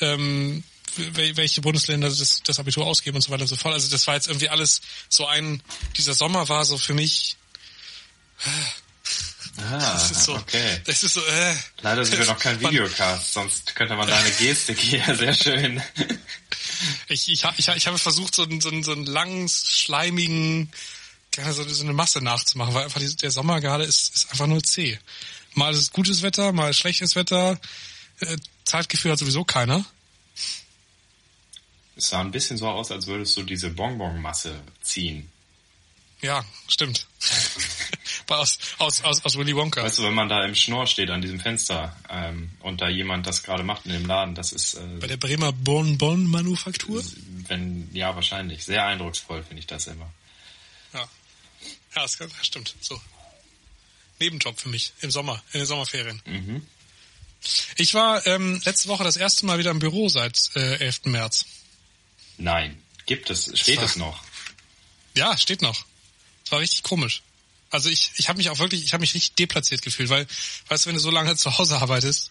ähm, 0.00 0.64
welche 1.14 1.60
Bundesländer 1.60 2.08
das, 2.08 2.42
das 2.42 2.58
Abitur 2.58 2.86
ausgeben 2.86 3.16
und 3.16 3.22
so 3.22 3.30
weiter 3.30 3.42
und 3.42 3.48
so 3.48 3.56
fort. 3.56 3.74
Also 3.74 3.90
das 3.90 4.06
war 4.06 4.14
jetzt 4.14 4.28
irgendwie 4.28 4.48
alles 4.48 4.80
so 5.08 5.26
ein, 5.26 5.62
dieser 5.96 6.14
Sommer 6.14 6.48
war 6.48 6.64
so 6.64 6.78
für 6.78 6.94
mich, 6.94 7.36
Ah, 9.60 9.92
das 9.94 10.10
ist 10.10 10.24
so, 10.24 10.34
okay. 10.36 10.80
Das 10.84 11.02
ist 11.02 11.14
so, 11.14 11.24
äh, 11.24 11.54
Leider 11.82 12.04
sind 12.04 12.18
wir 12.18 12.26
noch 12.26 12.38
kein 12.38 12.60
Videocast, 12.60 13.32
sonst 13.32 13.74
könnte 13.74 13.96
man 13.96 14.08
deine 14.08 14.30
Gestik 14.30 14.78
hier 14.78 15.02
sehr 15.16 15.34
schön. 15.34 15.82
ich, 17.08 17.28
ich, 17.28 17.44
ich, 17.56 17.68
ich 17.68 17.86
habe 17.86 17.98
versucht, 17.98 18.34
so 18.34 18.42
einen, 18.44 18.60
so 18.60 18.70
einen, 18.70 18.82
so 18.82 18.92
einen 18.92 19.06
langen, 19.06 19.48
schleimigen, 19.48 20.70
so, 21.52 21.68
so 21.68 21.84
eine 21.84 21.92
Masse 21.92 22.20
nachzumachen, 22.20 22.74
weil 22.74 22.84
einfach 22.84 23.00
der 23.00 23.30
Sommer 23.30 23.60
gerade 23.60 23.84
ist, 23.84 24.14
ist 24.14 24.30
einfach 24.30 24.46
nur 24.46 24.62
zäh. 24.62 24.98
Mal 25.54 25.72
ist 25.72 25.80
es 25.80 25.90
gutes 25.90 26.22
Wetter, 26.22 26.52
mal 26.52 26.70
ist 26.70 26.78
schlechtes 26.78 27.16
Wetter. 27.16 27.58
Äh, 28.20 28.36
Zeitgefühl 28.64 29.12
hat 29.12 29.18
sowieso 29.18 29.44
keiner. 29.44 29.84
Es 31.98 32.10
sah 32.10 32.20
ein 32.20 32.30
bisschen 32.30 32.56
so 32.56 32.68
aus, 32.68 32.92
als 32.92 33.08
würdest 33.08 33.36
du 33.36 33.42
diese 33.42 33.70
Bonbonmasse 33.70 34.62
ziehen. 34.80 35.28
Ja, 36.20 36.44
stimmt. 36.68 37.08
aus, 38.28 38.58
aus, 38.78 39.02
aus, 39.02 39.24
aus 39.24 39.36
Willy 39.36 39.54
Wonka. 39.56 39.82
Weißt 39.82 39.98
du, 39.98 40.04
wenn 40.04 40.14
man 40.14 40.28
da 40.28 40.44
im 40.44 40.54
Schnorr 40.54 40.86
steht 40.86 41.10
an 41.10 41.22
diesem 41.22 41.40
Fenster 41.40 41.96
ähm, 42.08 42.50
und 42.60 42.80
da 42.80 42.88
jemand 42.88 43.26
das 43.26 43.42
gerade 43.42 43.64
macht 43.64 43.84
in 43.86 43.92
dem 43.92 44.06
Laden, 44.06 44.36
das 44.36 44.52
ist... 44.52 44.74
Äh, 44.74 44.98
Bei 45.00 45.08
der 45.08 45.16
Bremer 45.16 45.52
Bonbon-Manufaktur? 45.52 47.02
Wenn, 47.48 47.88
ja, 47.92 48.14
wahrscheinlich. 48.14 48.64
Sehr 48.64 48.86
eindrucksvoll 48.86 49.42
finde 49.42 49.58
ich 49.58 49.66
das 49.66 49.88
immer. 49.88 50.08
Ja, 50.94 51.00
ja 51.00 52.02
das, 52.02 52.16
das 52.16 52.30
stimmt. 52.42 52.76
So. 52.80 53.00
Nebenjob 54.20 54.60
für 54.60 54.68
mich 54.68 54.92
im 55.00 55.10
Sommer, 55.10 55.42
in 55.52 55.58
den 55.58 55.66
Sommerferien. 55.66 56.22
Mhm. 56.26 56.64
Ich 57.76 57.94
war 57.94 58.24
ähm, 58.26 58.60
letzte 58.64 58.88
Woche 58.88 59.02
das 59.02 59.16
erste 59.16 59.46
Mal 59.46 59.58
wieder 59.58 59.72
im 59.72 59.80
Büro 59.80 60.08
seit 60.08 60.50
äh, 60.54 60.76
11. 60.76 61.06
März. 61.06 61.44
Nein, 62.38 62.80
gibt 63.06 63.30
es, 63.30 63.50
steht 63.58 63.82
es 63.82 63.96
noch? 63.96 64.22
Ja, 65.14 65.36
steht 65.36 65.62
noch. 65.62 65.84
Es 66.44 66.52
war 66.52 66.60
richtig 66.60 66.82
komisch. 66.82 67.22
Also 67.70 67.90
ich, 67.90 68.12
ich 68.16 68.28
habe 68.28 68.38
mich 68.38 68.48
auch 68.48 68.58
wirklich, 68.58 68.82
ich 68.82 68.92
habe 68.94 69.02
mich 69.02 69.14
richtig 69.14 69.34
deplatziert 69.34 69.82
gefühlt, 69.82 70.08
weil, 70.08 70.26
weißt 70.68 70.84
du, 70.84 70.88
wenn 70.88 70.96
du 70.96 71.00
so 71.00 71.10
lange 71.10 71.36
zu 71.36 71.58
Hause 71.58 71.76
arbeitest, 71.76 72.30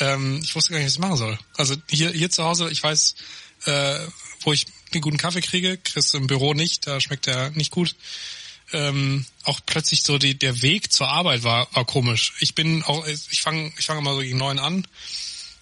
ähm, 0.00 0.40
ich 0.42 0.54
wusste 0.54 0.72
gar 0.72 0.78
nicht, 0.78 0.86
was 0.86 0.94
ich 0.94 0.98
machen 0.98 1.16
soll. 1.16 1.38
Also 1.56 1.76
hier, 1.88 2.10
hier 2.10 2.30
zu 2.30 2.44
Hause, 2.44 2.70
ich 2.70 2.82
weiß, 2.82 3.14
äh, 3.66 3.98
wo 4.40 4.52
ich 4.52 4.66
einen 4.92 5.02
guten 5.02 5.18
Kaffee 5.18 5.40
kriege, 5.40 5.78
kriegst 5.78 6.12
du 6.12 6.18
im 6.18 6.26
Büro 6.26 6.54
nicht, 6.54 6.86
da 6.86 7.00
schmeckt 7.00 7.26
der 7.26 7.50
nicht 7.50 7.70
gut. 7.70 7.94
Ähm, 8.72 9.26
auch 9.44 9.60
plötzlich 9.64 10.02
so 10.02 10.18
die, 10.18 10.34
der 10.36 10.62
Weg 10.62 10.92
zur 10.92 11.08
Arbeit 11.08 11.44
war, 11.44 11.68
war 11.74 11.84
komisch. 11.84 12.32
Ich 12.40 12.54
bin 12.54 12.82
auch, 12.82 13.06
ich 13.06 13.42
fange 13.42 13.72
ich 13.78 13.84
fange 13.84 14.00
immer 14.00 14.14
so 14.14 14.20
gegen 14.20 14.38
neun 14.38 14.58
an, 14.58 14.86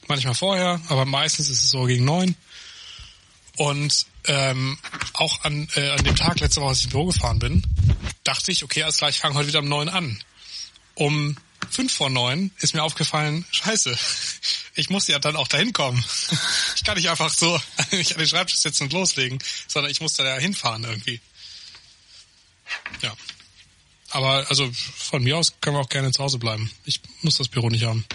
manchmal 0.06 0.34
vorher, 0.34 0.80
aber 0.88 1.04
meistens 1.04 1.48
ist 1.48 1.62
es 1.62 1.70
so 1.70 1.84
gegen 1.84 2.04
neun. 2.04 2.36
Und 3.56 4.06
ähm, 4.24 4.78
auch 5.14 5.44
an, 5.44 5.68
äh, 5.74 5.90
an 5.90 6.04
dem 6.04 6.16
Tag 6.16 6.40
letzte 6.40 6.60
Woche, 6.60 6.70
als 6.70 6.78
ich 6.78 6.84
ins 6.84 6.92
Büro 6.92 7.06
gefahren 7.06 7.38
bin, 7.38 7.62
dachte 8.24 8.52
ich, 8.52 8.64
okay, 8.64 8.82
alles 8.82 8.98
klar, 8.98 9.10
ich 9.10 9.18
fange 9.18 9.34
heute 9.34 9.48
wieder 9.48 9.60
um 9.60 9.68
neun 9.68 9.88
an. 9.88 10.22
Um 10.94 11.36
fünf 11.70 11.92
vor 11.92 12.10
neun 12.10 12.50
ist 12.58 12.74
mir 12.74 12.82
aufgefallen, 12.82 13.44
scheiße, 13.50 13.96
ich 14.74 14.90
muss 14.90 15.06
ja 15.08 15.18
dann 15.18 15.36
auch 15.36 15.48
dahin 15.48 15.72
kommen. 15.72 16.04
Ich 16.76 16.84
kann 16.84 16.96
nicht 16.96 17.10
einfach 17.10 17.28
so 17.30 17.60
nicht 17.90 18.12
an 18.12 18.18
den 18.18 18.26
Schreibtisch 18.26 18.58
sitzen 18.58 18.84
und 18.84 18.94
loslegen, 18.94 19.38
sondern 19.68 19.92
ich 19.92 20.00
muss 20.00 20.14
da 20.14 20.38
hinfahren 20.38 20.84
irgendwie. 20.84 21.20
Ja. 23.02 23.14
Aber 24.08 24.46
also 24.48 24.70
von 24.72 25.22
mir 25.22 25.36
aus 25.36 25.52
können 25.60 25.76
wir 25.76 25.80
auch 25.80 25.88
gerne 25.88 26.10
zu 26.10 26.22
Hause 26.22 26.38
bleiben. 26.38 26.70
Ich 26.84 27.00
muss 27.20 27.36
das 27.36 27.48
Büro 27.48 27.68
nicht 27.68 27.84
haben 27.84 28.06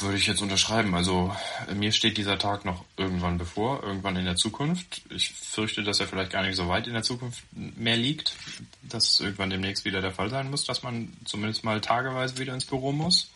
würde 0.00 0.16
ich 0.16 0.26
jetzt 0.26 0.42
unterschreiben. 0.42 0.94
Also 0.94 1.34
mir 1.74 1.92
steht 1.92 2.16
dieser 2.16 2.38
Tag 2.38 2.64
noch 2.64 2.84
irgendwann 2.96 3.38
bevor, 3.38 3.82
irgendwann 3.82 4.16
in 4.16 4.24
der 4.24 4.36
Zukunft. 4.36 5.02
Ich 5.10 5.30
fürchte, 5.30 5.82
dass 5.82 6.00
er 6.00 6.08
vielleicht 6.08 6.32
gar 6.32 6.42
nicht 6.42 6.56
so 6.56 6.68
weit 6.68 6.86
in 6.86 6.94
der 6.94 7.02
Zukunft 7.02 7.42
mehr 7.52 7.96
liegt, 7.96 8.34
dass 8.82 9.20
irgendwann 9.20 9.50
demnächst 9.50 9.84
wieder 9.84 10.00
der 10.00 10.12
Fall 10.12 10.30
sein 10.30 10.50
muss, 10.50 10.64
dass 10.64 10.82
man 10.82 11.12
zumindest 11.24 11.64
mal 11.64 11.80
tageweise 11.80 12.38
wieder 12.38 12.54
ins 12.54 12.64
Büro 12.64 12.92
muss. 12.92 13.30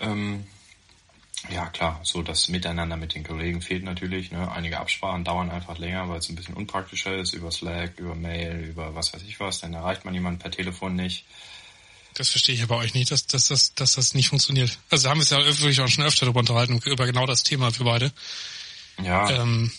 Ähm, 0.00 0.44
ja, 1.50 1.66
klar, 1.66 2.00
so 2.02 2.22
das 2.22 2.48
Miteinander 2.48 2.96
mit 2.96 3.14
den 3.14 3.24
Kollegen 3.24 3.60
fehlt 3.60 3.84
natürlich. 3.84 4.30
Ne? 4.30 4.50
Einige 4.50 4.80
Absprachen 4.80 5.24
dauern 5.24 5.50
einfach 5.50 5.78
länger, 5.78 6.08
weil 6.08 6.18
es 6.18 6.28
ein 6.28 6.36
bisschen 6.36 6.54
unpraktischer 6.54 7.16
ist, 7.16 7.34
über 7.34 7.50
Slack, 7.50 7.98
über 7.98 8.14
Mail, 8.14 8.64
über 8.64 8.94
was 8.94 9.12
weiß 9.12 9.22
ich 9.22 9.40
was. 9.40 9.60
Dann 9.60 9.74
erreicht 9.74 10.04
man 10.04 10.14
jemanden 10.14 10.38
per 10.38 10.50
Telefon 10.50 10.96
nicht. 10.96 11.26
Das 12.14 12.30
verstehe 12.30 12.54
ich 12.54 12.62
aber 12.62 12.76
euch 12.76 12.94
nicht, 12.94 13.10
dass, 13.10 13.26
dass, 13.26 13.48
dass, 13.48 13.74
dass 13.74 13.94
das 13.94 14.14
nicht 14.14 14.28
funktioniert. 14.28 14.78
Also 14.88 15.10
haben 15.10 15.18
wir 15.18 15.24
es 15.24 15.30
ja 15.30 15.44
wirklich 15.44 15.80
auch 15.80 15.88
schon 15.88 16.04
öfter 16.04 16.26
darüber 16.26 16.40
unterhalten, 16.40 16.80
über 16.84 17.06
genau 17.06 17.26
das 17.26 17.42
Thema 17.42 17.72
für 17.72 17.84
beide. 17.84 18.12
Ja. 19.02 19.30
Ähm, 19.30 19.72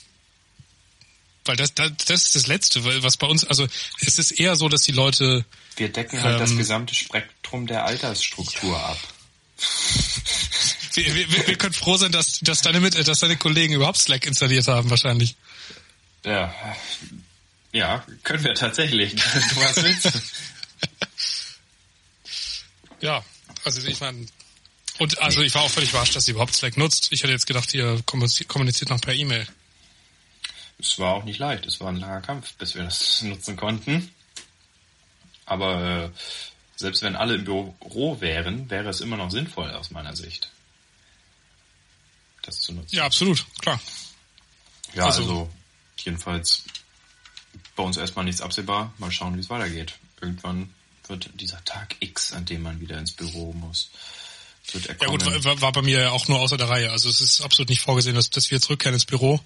weil 1.46 1.56
das, 1.56 1.74
das, 1.74 1.92
das 2.06 2.25
ist 2.25 2.36
das 2.36 2.48
Letzte, 2.48 2.84
weil 2.84 3.04
was 3.04 3.18
bei 3.18 3.27
uns, 3.27 3.46
also 3.46 3.68
es 4.01 4.20
ist 4.20 4.32
eher 4.32 4.56
so, 4.56 4.68
dass 4.68 4.82
die 4.82 4.92
Leute. 4.92 5.46
Wir 5.77 5.89
decken 5.89 6.22
halt 6.22 6.36
ähm, 6.36 6.39
das 6.39 6.58
gesamte 6.58 6.94
Spektrum 6.94 7.68
der 7.68 7.86
Altersstruktur 7.86 8.74
ja. 8.74 8.86
ab. 8.86 9.00
Wir, 10.96 11.13
wir, 11.13 11.48
wir 11.48 11.58
können 11.58 11.74
froh 11.74 11.98
sein, 11.98 12.13
dass, 12.13 12.39
dass, 12.39 12.62
deine 12.62 12.80
Mit 12.80 12.96
dass 13.06 13.20
deine 13.20 13.36
Kollegen 13.36 13.74
überhaupt 13.74 13.98
Slack 13.98 14.25
installiert 14.25 14.70
haben, 14.70 14.89
wahrscheinlich. 14.89 15.36
Ja. 16.24 16.56
Ja, 17.74 18.06
können 18.24 18.46
wir 18.46 18.54
tatsächlich. 18.54 19.13
Du 19.34 19.56
was 19.58 19.84
willst 19.84 20.10
Ja, 23.01 23.23
also 23.63 23.85
ich 23.85 23.99
meine, 23.99 24.27
und 24.97 25.21
also 25.21 25.41
ich 25.41 25.53
war 25.55 25.63
auch 25.63 25.69
völlig 25.69 25.89
überrascht, 25.89 26.15
dass 26.15 26.25
sie 26.25 26.31
überhaupt 26.31 26.55
Slack 26.55 26.77
nutzt. 26.77 27.11
Ich 27.11 27.23
hätte 27.23 27.33
jetzt 27.33 27.47
gedacht, 27.47 27.73
ihr 27.73 28.01
kommuniziert 28.03 28.89
noch 28.89 29.01
per 29.01 29.13
E-Mail. 29.13 29.47
Es 30.79 30.99
war 30.99 31.13
auch 31.13 31.23
nicht 31.23 31.39
leicht. 31.39 31.65
Es 31.65 31.79
war 31.79 31.89
ein 31.89 31.97
langer 31.97 32.21
Kampf, 32.21 32.53
bis 32.53 32.75
wir 32.75 32.83
das 32.83 33.21
nutzen 33.23 33.55
konnten. 33.57 34.13
Aber 35.45 36.05
äh, 36.05 36.09
selbst 36.75 37.01
wenn 37.03 37.15
alle 37.15 37.35
im 37.35 37.45
Büro 37.45 38.19
wären, 38.19 38.69
wäre 38.69 38.89
es 38.89 39.01
immer 39.01 39.17
noch 39.17 39.31
sinnvoll 39.31 39.71
aus 39.71 39.91
meiner 39.91 40.15
Sicht, 40.15 40.49
das 42.41 42.61
zu 42.61 42.73
nutzen. 42.73 42.95
Ja, 42.95 43.05
absolut, 43.05 43.45
klar. 43.59 43.79
Ja, 44.93 45.05
also, 45.05 45.21
also 45.21 45.51
jedenfalls 45.97 46.63
bei 47.75 47.83
uns 47.83 47.97
erstmal 47.97 48.25
nichts 48.25 48.41
absehbar. 48.41 48.93
Mal 48.97 49.11
schauen, 49.11 49.35
wie 49.35 49.41
es 49.41 49.49
weitergeht. 49.49 49.95
Irgendwann 50.21 50.73
wird 51.09 51.29
dieser 51.33 51.63
Tag 51.65 51.95
X, 52.00 52.33
an 52.33 52.45
dem 52.45 52.62
man 52.62 52.79
wieder 52.79 52.97
ins 52.97 53.12
Büro 53.12 53.53
muss. 53.53 53.89
Wird 54.71 54.88
ja 54.88 55.07
gut, 55.07 55.25
war, 55.45 55.62
war 55.62 55.71
bei 55.71 55.81
mir 55.81 56.01
ja 56.01 56.12
auch 56.12 56.27
nur 56.27 56.39
außer 56.39 56.57
der 56.57 56.69
Reihe. 56.69 56.91
Also 56.91 57.09
es 57.09 57.21
ist 57.21 57.41
absolut 57.41 57.69
nicht 57.69 57.81
vorgesehen, 57.81 58.15
dass, 58.15 58.29
dass 58.29 58.50
wir 58.50 58.59
zurückkehren 58.59 58.95
ins 58.95 59.05
Büro. 59.05 59.39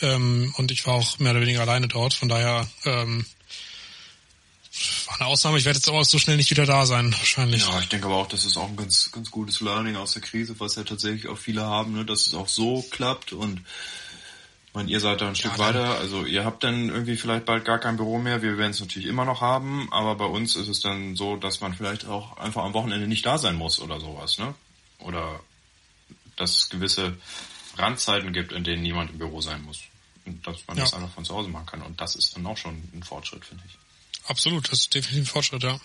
Ähm, 0.00 0.52
und 0.56 0.70
ich 0.70 0.86
war 0.86 0.94
auch 0.94 1.18
mehr 1.18 1.32
oder 1.32 1.40
weniger 1.40 1.60
alleine 1.60 1.88
dort. 1.88 2.14
Von 2.14 2.28
daher 2.28 2.68
ähm, 2.84 3.24
war 5.06 5.20
eine 5.20 5.26
Ausnahme. 5.26 5.58
Ich 5.58 5.64
werde 5.64 5.78
jetzt 5.78 5.88
aber 5.88 6.04
so 6.04 6.18
schnell 6.18 6.36
nicht 6.36 6.50
wieder 6.50 6.66
da 6.66 6.86
sein, 6.86 7.12
wahrscheinlich. 7.12 7.62
Ja, 7.66 7.80
ich 7.80 7.88
denke 7.88 8.06
aber 8.06 8.16
auch, 8.16 8.28
das 8.28 8.44
ist 8.44 8.56
auch 8.56 8.68
ein 8.68 8.76
ganz, 8.76 9.12
ganz 9.12 9.30
gutes 9.30 9.60
Learning 9.60 9.96
aus 9.96 10.12
der 10.12 10.22
Krise, 10.22 10.58
was 10.58 10.76
ja 10.76 10.84
tatsächlich 10.84 11.28
auch 11.28 11.38
viele 11.38 11.62
haben, 11.62 11.92
ne, 11.92 12.04
dass 12.04 12.26
es 12.26 12.34
auch 12.34 12.48
so 12.48 12.82
klappt 12.90 13.32
und 13.32 13.60
meine, 14.74 14.90
ihr 14.90 15.00
seid 15.00 15.20
da 15.20 15.28
ein 15.28 15.34
Stück 15.34 15.52
ja, 15.52 15.58
weiter, 15.58 15.98
also 15.98 16.24
ihr 16.24 16.44
habt 16.44 16.62
dann 16.62 16.90
irgendwie 16.90 17.16
vielleicht 17.16 17.44
bald 17.44 17.64
gar 17.64 17.78
kein 17.78 17.96
Büro 17.96 18.18
mehr. 18.18 18.40
Wir 18.42 18.56
werden 18.56 18.70
es 18.70 18.80
natürlich 18.80 19.08
immer 19.08 19.24
noch 19.24 19.40
haben, 19.40 19.92
aber 19.92 20.14
bei 20.14 20.26
uns 20.26 20.54
ist 20.54 20.68
es 20.68 20.80
dann 20.80 21.16
so, 21.16 21.36
dass 21.36 21.60
man 21.60 21.74
vielleicht 21.74 22.06
auch 22.06 22.36
einfach 22.36 22.64
am 22.64 22.72
Wochenende 22.72 23.08
nicht 23.08 23.26
da 23.26 23.38
sein 23.38 23.56
muss 23.56 23.80
oder 23.80 23.98
sowas, 23.98 24.38
ne? 24.38 24.54
Oder 24.98 25.40
dass 26.36 26.56
es 26.56 26.68
gewisse 26.68 27.16
Randzeiten 27.76 28.32
gibt, 28.32 28.52
in 28.52 28.64
denen 28.64 28.82
niemand 28.82 29.10
im 29.10 29.18
Büro 29.18 29.40
sein 29.40 29.62
muss. 29.62 29.80
Und 30.24 30.46
dass 30.46 30.66
man 30.66 30.76
ja. 30.76 30.84
das 30.84 30.94
einfach 30.94 31.10
von 31.10 31.24
zu 31.24 31.34
Hause 31.34 31.48
machen 31.48 31.66
kann. 31.66 31.82
Und 31.82 32.00
das 32.00 32.14
ist 32.14 32.36
dann 32.36 32.46
auch 32.46 32.56
schon 32.56 32.88
ein 32.94 33.02
Fortschritt, 33.02 33.44
finde 33.44 33.64
ich. 33.66 33.76
Absolut, 34.28 34.70
das 34.70 34.80
ist 34.80 34.94
definitiv 34.94 35.24
ein 35.24 35.32
Fortschritt, 35.32 35.62
ja. 35.62 35.80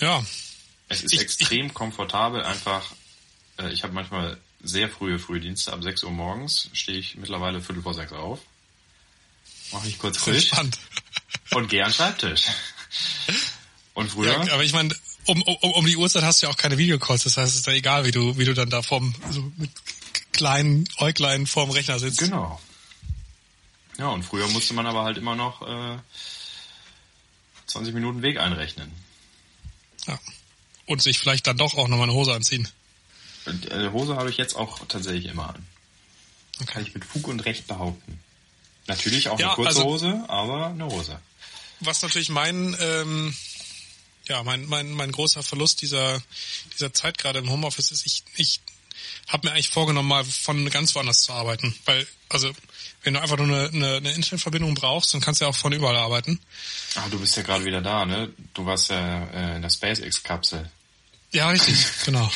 Ja. 0.00 0.24
Es 0.88 1.02
ist 1.02 1.14
ich, 1.14 1.20
extrem 1.20 1.66
ich, 1.66 1.74
komfortabel, 1.74 2.42
einfach, 2.42 2.92
äh, 3.58 3.72
ich 3.72 3.82
habe 3.82 3.94
manchmal 3.94 4.38
sehr 4.64 4.88
frühe 4.88 5.18
Frühdienste. 5.18 5.72
Ab 5.72 5.82
6 5.82 6.04
Uhr 6.04 6.10
morgens 6.10 6.70
stehe 6.72 6.98
ich 6.98 7.16
mittlerweile 7.16 7.60
Viertel 7.60 7.82
vor 7.82 7.94
sechs 7.94 8.12
auf. 8.12 8.40
Mache 9.72 9.88
ich 9.88 9.98
kurz 9.98 10.18
frisch. 10.18 10.48
Spannend. 10.48 10.78
Und 11.52 11.68
gehe 11.68 11.84
an 11.84 11.90
den 11.90 11.94
Schreibtisch. 11.94 12.46
Und 13.94 14.10
früher? 14.10 14.32
Ja, 14.44 14.54
aber 14.54 14.64
ich 14.64 14.72
meine, 14.72 14.94
um, 15.26 15.42
um, 15.42 15.72
um 15.72 15.86
die 15.86 15.96
Uhrzeit 15.96 16.22
hast 16.22 16.42
du 16.42 16.46
ja 16.46 16.52
auch 16.52 16.56
keine 16.56 16.78
Videocalls. 16.78 17.24
Das 17.24 17.36
heißt, 17.36 17.52
es 17.52 17.60
ist 17.60 17.66
ja 17.66 17.72
egal, 17.72 18.04
wie 18.04 18.10
du, 18.10 18.36
wie 18.38 18.44
du 18.44 18.54
dann 18.54 18.70
da 18.70 18.82
vorm, 18.82 19.14
so 19.30 19.52
mit 19.56 19.70
kleinen 20.32 20.84
Äuglein 20.98 21.46
vorm 21.46 21.70
Rechner 21.70 21.98
sitzt. 21.98 22.18
Genau. 22.18 22.60
Ja, 23.98 24.08
und 24.08 24.24
früher 24.24 24.48
musste 24.48 24.74
man 24.74 24.86
aber 24.86 25.04
halt 25.04 25.18
immer 25.18 25.36
noch 25.36 25.62
äh, 25.62 25.98
20 27.66 27.94
Minuten 27.94 28.22
Weg 28.22 28.38
einrechnen. 28.38 28.90
Ja. 30.06 30.18
Und 30.86 31.00
sich 31.00 31.18
vielleicht 31.18 31.46
dann 31.46 31.56
doch 31.56 31.74
auch 31.74 31.88
nochmal 31.88 32.08
eine 32.08 32.14
Hose 32.14 32.34
anziehen. 32.34 32.68
Äh, 33.46 33.90
Hose 33.90 34.16
habe 34.16 34.30
ich 34.30 34.36
jetzt 34.36 34.54
auch 34.54 34.86
tatsächlich 34.86 35.26
immer 35.26 35.50
an. 35.50 35.66
Kann 36.66 36.82
ich 36.82 36.94
mit 36.94 37.04
Fug 37.04 37.28
und 37.28 37.40
Recht 37.40 37.66
behaupten. 37.66 38.20
Natürlich 38.86 39.28
auch 39.28 39.38
ja, 39.38 39.48
eine 39.48 39.54
kurze 39.56 39.68
also, 39.78 39.84
Hose, 39.84 40.24
aber 40.28 40.66
eine 40.66 40.86
Hose. 40.86 41.18
Was 41.80 42.02
natürlich 42.02 42.28
mein, 42.28 42.76
ähm, 42.80 43.34
ja, 44.28 44.42
mein, 44.42 44.66
mein, 44.66 44.92
mein 44.92 45.10
großer 45.10 45.42
Verlust 45.42 45.82
dieser, 45.82 46.22
dieser 46.74 46.92
Zeit 46.92 47.18
gerade 47.18 47.38
im 47.38 47.50
Homeoffice 47.50 47.90
ist, 47.90 48.06
ich, 48.06 48.22
ich 48.36 48.60
habe 49.28 49.46
mir 49.46 49.54
eigentlich 49.54 49.70
vorgenommen, 49.70 50.08
mal 50.08 50.24
von 50.24 50.68
ganz 50.70 50.94
woanders 50.94 51.22
zu 51.22 51.32
arbeiten. 51.32 51.74
Weil, 51.84 52.06
also, 52.28 52.52
wenn 53.02 53.14
du 53.14 53.20
einfach 53.20 53.36
nur 53.36 53.46
eine, 53.46 53.68
eine, 53.68 53.96
eine 53.96 54.12
Internetverbindung 54.12 54.74
brauchst, 54.74 55.14
dann 55.14 55.20
kannst 55.20 55.40
du 55.40 55.46
ja 55.46 55.50
auch 55.50 55.56
von 55.56 55.72
überall 55.72 55.96
arbeiten. 55.96 56.40
Ah, 56.94 57.08
du 57.10 57.18
bist 57.18 57.36
ja 57.36 57.42
gerade 57.42 57.64
wieder 57.64 57.80
da, 57.80 58.04
ne? 58.04 58.30
Du 58.52 58.66
warst 58.66 58.90
ja 58.90 59.24
äh, 59.26 59.56
in 59.56 59.62
der 59.62 59.70
SpaceX-Kapsel. 59.70 60.70
Ja, 61.32 61.48
richtig, 61.48 61.76
genau. 62.04 62.30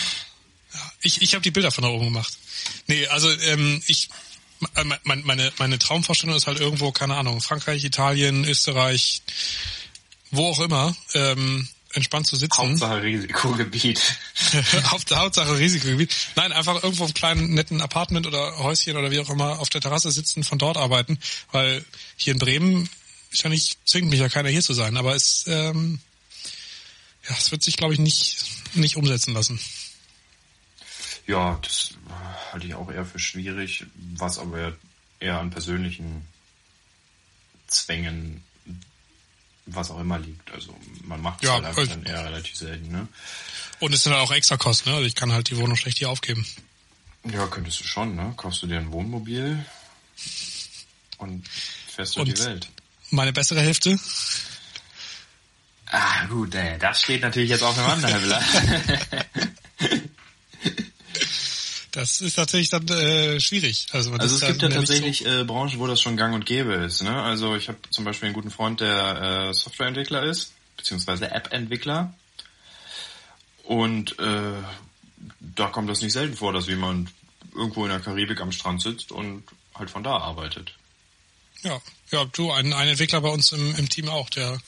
Ja, 0.74 0.92
ich 1.02 1.22
ich 1.22 1.34
habe 1.34 1.42
die 1.42 1.50
Bilder 1.50 1.70
von 1.70 1.82
da 1.82 1.90
oben 1.90 2.06
gemacht. 2.06 2.36
Nee, 2.86 3.06
also 3.06 3.30
ähm, 3.30 3.82
ich 3.86 4.08
meine, 5.04 5.22
meine, 5.22 5.52
meine 5.58 5.78
Traumvorstellung 5.78 6.36
ist 6.36 6.46
halt 6.46 6.60
irgendwo, 6.60 6.90
keine 6.92 7.16
Ahnung, 7.16 7.40
Frankreich, 7.40 7.84
Italien, 7.84 8.44
Österreich, 8.44 9.22
wo 10.30 10.46
auch 10.46 10.60
immer, 10.60 10.96
ähm, 11.14 11.68
entspannt 11.94 12.26
zu 12.26 12.36
sitzen. 12.36 12.58
Hauptsache 12.58 13.02
Risikogebiet. 13.02 14.00
Hauptsache 14.90 15.58
Risikogebiet. 15.58 16.14
Nein, 16.36 16.52
einfach 16.52 16.82
irgendwo 16.82 17.06
im 17.06 17.14
kleinen 17.14 17.54
netten 17.54 17.80
Apartment 17.80 18.26
oder 18.26 18.58
Häuschen 18.58 18.96
oder 18.96 19.10
wie 19.10 19.20
auch 19.20 19.30
immer 19.30 19.58
auf 19.58 19.70
der 19.70 19.80
Terrasse 19.80 20.10
sitzen, 20.10 20.44
von 20.44 20.58
dort 20.58 20.76
arbeiten, 20.76 21.18
weil 21.52 21.84
hier 22.16 22.32
in 22.32 22.38
Bremen 22.38 22.88
nicht, 23.44 23.78
zwingt 23.84 24.10
mich 24.10 24.20
ja 24.20 24.28
keiner 24.28 24.48
hier 24.48 24.62
zu 24.62 24.72
sein, 24.72 24.96
aber 24.96 25.14
es, 25.14 25.44
ähm, 25.46 26.00
ja, 27.28 27.36
es 27.38 27.50
wird 27.50 27.62
sich, 27.62 27.76
glaube 27.76 27.94
ich, 27.94 28.00
nicht, 28.00 28.36
nicht 28.74 28.96
umsetzen 28.96 29.34
lassen. 29.34 29.60
Ja, 31.28 31.58
das 31.62 31.90
halte 32.52 32.66
ich 32.66 32.74
auch 32.74 32.90
eher 32.90 33.04
für 33.04 33.18
schwierig, 33.18 33.84
was 34.16 34.38
aber 34.38 34.72
eher 35.20 35.38
an 35.38 35.50
persönlichen 35.50 36.26
Zwängen, 37.66 38.42
was 39.66 39.90
auch 39.90 40.00
immer 40.00 40.18
liegt. 40.18 40.50
Also 40.52 40.74
man 41.04 41.20
macht 41.20 41.42
es 41.42 41.48
Ja, 41.48 41.54
halt 41.56 41.66
also- 41.66 41.84
dann 41.86 42.02
eher 42.04 42.24
relativ 42.24 42.56
selten, 42.56 42.90
ne? 42.90 43.06
Und 43.78 43.92
es 43.92 44.02
sind 44.02 44.12
halt 44.14 44.22
auch 44.22 44.32
extra 44.32 44.56
Kosten, 44.56 44.88
ne? 44.88 44.96
Also 44.96 45.06
ich 45.06 45.14
kann 45.14 45.30
halt 45.32 45.50
die 45.50 45.56
Wohnung 45.58 45.76
schlecht 45.76 45.98
hier 45.98 46.08
aufgeben. 46.08 46.46
Ja, 47.30 47.46
könntest 47.46 47.80
du 47.80 47.84
schon, 47.84 48.16
ne? 48.16 48.32
Kaufst 48.36 48.62
du 48.62 48.66
dir 48.66 48.78
ein 48.78 48.90
Wohnmobil 48.90 49.62
und 51.18 51.46
fährst 51.94 52.16
durch 52.16 52.32
die 52.32 52.38
Welt. 52.44 52.70
Meine 53.10 53.32
bessere 53.34 53.60
Hälfte, 53.60 53.98
Ah, 55.90 56.26
gut, 56.26 56.54
ey, 56.54 56.78
das 56.78 57.00
steht 57.00 57.22
natürlich 57.22 57.48
jetzt 57.48 57.62
auf 57.62 57.76
einem 57.78 57.88
anderen 57.88 58.22
Blatt. 58.22 58.44
das 61.98 62.20
ist 62.20 62.36
natürlich 62.36 62.70
dann 62.70 62.86
äh, 62.86 63.40
schwierig. 63.40 63.88
Also, 63.90 64.12
Also 64.12 64.36
es 64.36 64.46
gibt 64.46 64.62
ja 64.62 64.68
tatsächlich 64.68 65.26
äh, 65.26 65.42
Branchen, 65.42 65.80
wo 65.80 65.88
das 65.88 66.00
schon 66.00 66.16
gang 66.16 66.32
und 66.32 66.46
gäbe 66.46 66.74
ist. 66.74 67.02
Ne? 67.02 67.10
Also 67.22 67.56
ich 67.56 67.66
habe 67.66 67.78
zum 67.90 68.04
Beispiel 68.04 68.26
einen 68.26 68.34
guten 68.34 68.52
Freund, 68.52 68.80
der 68.80 69.48
äh, 69.50 69.52
Softwareentwickler 69.52 70.22
ist, 70.22 70.52
beziehungsweise 70.76 71.32
App-Entwickler. 71.32 72.14
Und 73.64 74.16
äh, 74.20 74.52
da 75.40 75.66
kommt 75.66 75.90
das 75.90 76.00
nicht 76.00 76.12
selten 76.12 76.36
vor, 76.36 76.52
dass 76.52 76.68
jemand 76.68 77.10
irgendwo 77.52 77.82
in 77.84 77.90
der 77.90 77.98
Karibik 77.98 78.40
am 78.40 78.52
Strand 78.52 78.80
sitzt 78.80 79.10
und 79.10 79.42
halt 79.74 79.90
von 79.90 80.04
da 80.04 80.18
arbeitet. 80.18 80.74
So, 81.62 81.68
ja, 81.68 81.82
ja, 82.12 82.24
du, 82.26 82.52
ein, 82.52 82.72
ein 82.74 82.86
Entwickler 82.86 83.22
bei 83.22 83.30
uns 83.30 83.50
im, 83.50 83.74
im 83.74 83.88
Team 83.88 84.08
auch, 84.08 84.30
der 84.30 84.60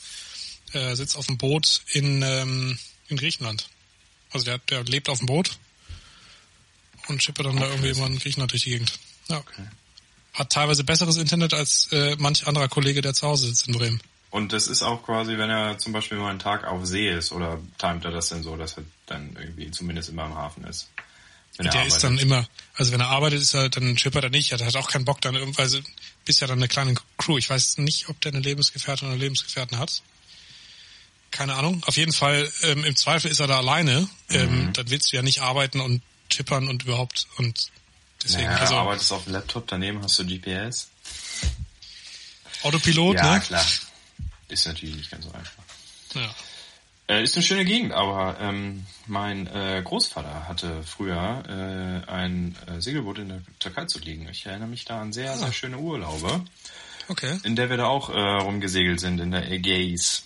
äh, 0.73 0.95
sitzt 0.95 1.15
auf 1.15 1.27
dem 1.27 1.37
Boot 1.37 1.81
in, 1.93 2.23
ähm, 2.23 2.77
in 3.07 3.15
Griechenland. 3.15 3.69
Also 4.31 4.43
der, 4.43 4.57
der 4.57 4.83
lebt 4.83 5.07
auf 5.07 5.19
dem 5.19 5.27
Boot 5.27 5.51
und 7.07 7.21
schippert 7.21 7.45
dann 7.45 7.57
da 7.57 7.67
irgendwie 7.67 7.89
immer 7.89 8.07
in 8.07 8.19
Griechenland 8.19 8.51
durch 8.51 8.63
die 8.63 8.71
Gegend. 8.71 8.91
Ja. 9.27 9.43
Hat 10.33 10.51
teilweise 10.51 10.83
besseres 10.83 11.17
Internet 11.17 11.53
als 11.53 11.89
äh, 11.91 12.15
manch 12.17 12.47
anderer 12.47 12.67
Kollege, 12.67 13.01
der 13.01 13.13
zu 13.13 13.27
Hause 13.27 13.47
sitzt 13.47 13.67
in 13.67 13.73
Bremen. 13.73 14.01
Und 14.29 14.53
das 14.53 14.67
ist 14.67 14.81
auch 14.81 15.03
quasi, 15.03 15.37
wenn 15.37 15.49
er 15.49 15.77
zum 15.77 15.91
Beispiel 15.91 16.17
mal 16.17 16.29
einen 16.29 16.39
Tag 16.39 16.63
auf 16.63 16.85
See 16.85 17.09
ist, 17.09 17.33
oder 17.33 17.59
timet 17.77 18.05
er 18.05 18.11
das 18.11 18.29
denn 18.29 18.43
so, 18.43 18.55
dass 18.55 18.77
er 18.77 18.83
dann 19.05 19.35
irgendwie 19.37 19.69
zumindest 19.71 20.09
immer 20.09 20.25
im 20.25 20.35
Hafen 20.35 20.63
ist? 20.63 20.89
Wenn 21.57 21.65
er 21.65 21.73
Der 21.73 21.85
ist 21.85 22.01
dann 22.01 22.17
immer, 22.17 22.47
also 22.75 22.93
wenn 22.93 23.01
er 23.01 23.09
arbeitet, 23.09 23.41
ist 23.41 23.53
er, 23.53 23.67
dann 23.67 23.97
schippert 23.97 24.23
er 24.23 24.29
nicht. 24.29 24.53
Er 24.53 24.65
hat 24.65 24.75
auch 24.77 24.89
keinen 24.89 25.03
Bock 25.03 25.19
dann 25.19 25.35
irgendwie, 25.35 25.61
also 25.61 25.79
bist 26.23 26.39
ja 26.39 26.47
dann 26.47 26.59
eine 26.59 26.69
kleine 26.69 26.95
Crew. 27.17 27.37
Ich 27.37 27.49
weiß 27.49 27.79
nicht, 27.79 28.07
ob 28.07 28.21
der 28.21 28.31
eine 28.31 28.41
Lebensgefährtin 28.41 29.09
oder 29.09 29.17
Lebensgefährten 29.17 29.77
hat. 29.77 30.01
Keine 31.31 31.55
Ahnung. 31.55 31.83
Auf 31.85 31.97
jeden 31.97 32.13
Fall, 32.13 32.49
ähm, 32.63 32.85
im 32.85 32.95
Zweifel 32.95 33.29
ist 33.29 33.41
er 33.41 33.47
da 33.47 33.57
alleine. 33.57 34.07
Ähm, 34.29 34.71
dann 34.73 34.89
willst 34.89 35.11
du 35.11 35.17
ja 35.17 35.23
nicht 35.23 35.41
arbeiten 35.41 35.81
und 35.81 36.01
chippern 36.31 36.67
und 36.67 36.83
überhaupt 36.83 37.27
und 37.37 37.71
deswegen, 38.23 38.45
naja, 38.45 38.57
also 38.57 38.73
du 38.73 38.79
arbeitest 38.79 39.11
auf 39.13 39.23
dem 39.25 39.33
Laptop, 39.33 39.67
daneben 39.67 40.01
hast 40.01 40.19
du 40.19 40.25
GPS. 40.25 40.89
Autopilot, 42.63 43.15
ja, 43.15 43.35
ne? 43.35 43.41
klar. 43.41 43.65
Ist 44.47 44.67
natürlich 44.67 44.95
nicht 44.95 45.11
ganz 45.11 45.25
so 45.25 45.31
einfach. 45.31 45.63
Ja. 46.13 46.35
Äh, 47.07 47.23
ist 47.23 47.35
eine 47.35 47.43
schöne 47.43 47.65
Gegend, 47.65 47.91
aber 47.93 48.37
ähm, 48.39 48.85
mein 49.05 49.47
äh, 49.47 49.81
Großvater 49.83 50.47
hatte 50.47 50.83
früher 50.83 51.43
äh, 52.07 52.09
ein 52.09 52.55
äh, 52.67 52.79
Segelboot 52.79 53.19
in 53.19 53.29
der 53.29 53.41
Türkei 53.59 53.85
zu 53.85 53.99
liegen. 53.99 54.29
Ich 54.29 54.45
erinnere 54.45 54.69
mich 54.69 54.85
da 54.85 55.01
an 55.01 55.11
sehr, 55.11 55.37
sehr 55.37 55.51
schöne 55.51 55.77
Urlaube, 55.77 56.45
Okay. 57.07 57.37
in 57.43 57.55
der 57.55 57.69
wir 57.69 57.77
da 57.77 57.87
auch 57.87 58.09
äh, 58.09 58.13
rumgesegelt 58.17 58.99
sind, 58.99 59.19
in 59.19 59.31
der 59.31 59.51
Ägäis. 59.51 60.23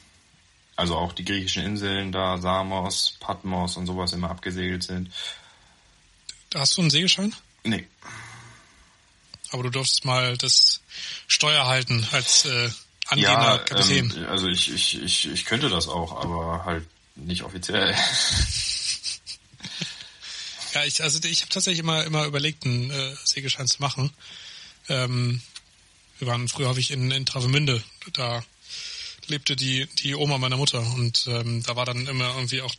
Also 0.76 0.96
auch 0.96 1.14
die 1.14 1.24
griechischen 1.24 1.64
Inseln 1.64 2.12
da, 2.12 2.38
Samos, 2.38 3.18
Patmos 3.20 3.78
und 3.78 3.86
sowas 3.86 4.14
immer 4.14 4.30
abgesegelt 4.30 4.84
sind. 4.84 5.10
Hast 6.56 6.78
du 6.78 6.82
einen 6.82 6.90
Segelschein? 6.90 7.36
Nee, 7.64 7.86
Aber 9.52 9.64
du 9.64 9.70
durftest 9.70 10.06
mal 10.06 10.38
das 10.38 10.82
Steuer 11.28 11.66
halten 11.66 12.08
als 12.12 12.46
äh, 12.46 12.70
angehender 13.08 13.60
Kapitän. 13.60 14.14
ähm, 14.16 14.26
also 14.28 14.48
ich, 14.48 14.72
ich, 14.72 15.02
ich, 15.02 15.32
ich 15.32 15.46
könnte 15.46 15.70
das 15.70 15.88
auch, 15.88 16.24
aber 16.24 16.66
halt 16.66 16.86
nicht 17.16 17.44
offiziell. 17.44 17.96
Ja, 20.74 20.84
ich, 20.84 21.02
also 21.02 21.20
ich 21.24 21.42
habe 21.42 21.50
tatsächlich 21.50 21.80
immer, 21.80 22.04
immer 22.04 22.26
überlegt, 22.26 22.66
einen 22.66 22.92
äh, 22.92 23.16
Segelschein 23.24 23.66
zu 23.66 23.82
machen. 23.82 24.12
Ähm, 24.90 25.42
wir 26.20 26.28
waren 26.28 26.50
früher 26.50 26.68
habe 26.68 26.82
ich 26.82 26.92
in, 26.92 27.12
in 27.12 27.26
Travemünde, 27.26 27.82
da 28.12 28.44
lebte 29.28 29.56
die, 29.56 29.88
die 30.04 30.16
Oma 30.16 30.38
meiner 30.38 30.58
Mutter 30.58 30.82
und 30.82 31.28
ähm, 31.28 31.64
da 31.64 31.78
war 31.78 31.86
dann 31.86 32.08
immer 32.08 32.36
irgendwie 32.36 32.62
auch 32.62 32.76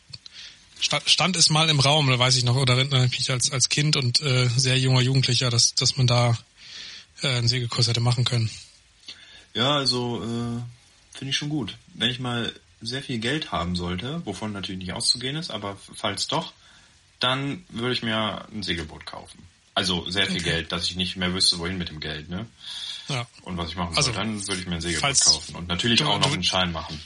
stand, 0.80 1.08
stand 1.08 1.36
es 1.36 1.50
mal 1.50 1.68
im 1.68 1.80
Raum, 1.80 2.08
da 2.08 2.18
weiß 2.18 2.36
ich 2.36 2.44
noch, 2.44 2.56
oder 2.56 2.78
ich 2.78 2.90
mich 3.18 3.30
als, 3.30 3.50
als 3.52 3.68
Kind 3.68 3.96
und 3.96 4.20
äh, 4.20 4.48
sehr 4.56 4.78
junger 4.78 5.00
Jugendlicher, 5.00 5.50
dass, 5.50 5.74
dass 5.74 5.96
man 5.96 6.06
da 6.06 6.36
äh, 7.22 7.28
einen 7.38 7.48
Segelkurs 7.48 7.88
hätte 7.88 8.00
machen 8.00 8.24
können. 8.24 8.50
Ja, 9.54 9.76
also 9.76 10.22
äh, 10.22 11.16
finde 11.16 11.30
ich 11.30 11.36
schon 11.36 11.48
gut. 11.48 11.76
Wenn 11.94 12.10
ich 12.10 12.18
mal 12.18 12.52
sehr 12.82 13.02
viel 13.02 13.18
Geld 13.18 13.52
haben 13.52 13.74
sollte, 13.74 14.20
wovon 14.26 14.52
natürlich 14.52 14.78
nicht 14.80 14.92
auszugehen 14.92 15.36
ist, 15.36 15.50
aber 15.50 15.78
falls 15.94 16.26
doch, 16.26 16.52
dann 17.20 17.64
würde 17.70 17.94
ich 17.94 18.02
mir 18.02 18.46
ein 18.52 18.62
Segelboot 18.62 19.06
kaufen. 19.06 19.38
Also 19.74 20.08
sehr 20.10 20.26
viel 20.26 20.36
Okay. 20.40 20.44
Geld, 20.50 20.72
dass 20.72 20.84
ich 20.84 20.96
nicht 20.96 21.16
mehr 21.16 21.32
wüsste, 21.32 21.58
wohin 21.58 21.78
mit 21.78 21.88
dem 21.88 22.00
Geld, 22.00 22.28
ne? 22.28 22.46
Ja. 23.08 23.26
Und 23.42 23.56
was 23.56 23.70
ich 23.70 23.76
machen 23.76 23.96
Also, 23.96 24.12
soll, 24.12 24.20
dann 24.22 24.46
würde 24.46 24.60
ich 24.60 24.66
mir 24.66 24.74
ein 24.76 24.80
Segelboot 24.82 25.20
kaufen. 25.20 25.54
Und 25.54 25.68
natürlich 25.68 26.00
du- 26.00 26.06
auch 26.06 26.18
noch 26.18 26.28
du- 26.28 26.34
einen 26.34 26.44
Schein 26.44 26.72
machen. 26.72 27.00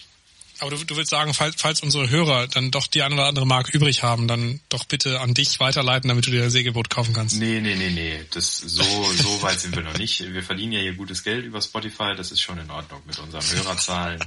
Aber 0.60 0.70
du, 0.70 0.84
du 0.84 0.96
willst 0.96 1.10
sagen, 1.10 1.32
falls, 1.32 1.56
falls 1.58 1.80
unsere 1.80 2.10
Hörer 2.10 2.46
dann 2.46 2.70
doch 2.70 2.86
die 2.86 3.02
eine 3.02 3.14
oder 3.14 3.26
andere 3.26 3.46
Mark 3.46 3.70
übrig 3.70 4.02
haben, 4.02 4.28
dann 4.28 4.60
doch 4.68 4.84
bitte 4.84 5.20
an 5.20 5.32
dich 5.32 5.58
weiterleiten, 5.58 6.08
damit 6.08 6.26
du 6.26 6.30
dir 6.30 6.44
ein 6.44 6.50
Segelboot 6.50 6.90
kaufen 6.90 7.14
kannst. 7.14 7.36
Nee, 7.36 7.60
nee, 7.60 7.74
nee, 7.74 7.90
nee. 7.90 8.24
Das, 8.32 8.58
so, 8.58 8.82
so 9.12 9.42
weit 9.42 9.58
sind 9.58 9.74
wir 9.74 9.82
noch 9.82 9.96
nicht. 9.96 10.20
Wir 10.32 10.42
verdienen 10.42 10.72
ja 10.72 10.80
hier 10.80 10.94
gutes 10.94 11.24
Geld 11.24 11.46
über 11.46 11.62
Spotify, 11.62 12.14
das 12.14 12.30
ist 12.30 12.40
schon 12.42 12.58
in 12.58 12.70
Ordnung 12.70 13.00
mit 13.06 13.18
unseren 13.18 13.42
Hörerzahlen. 13.42 14.22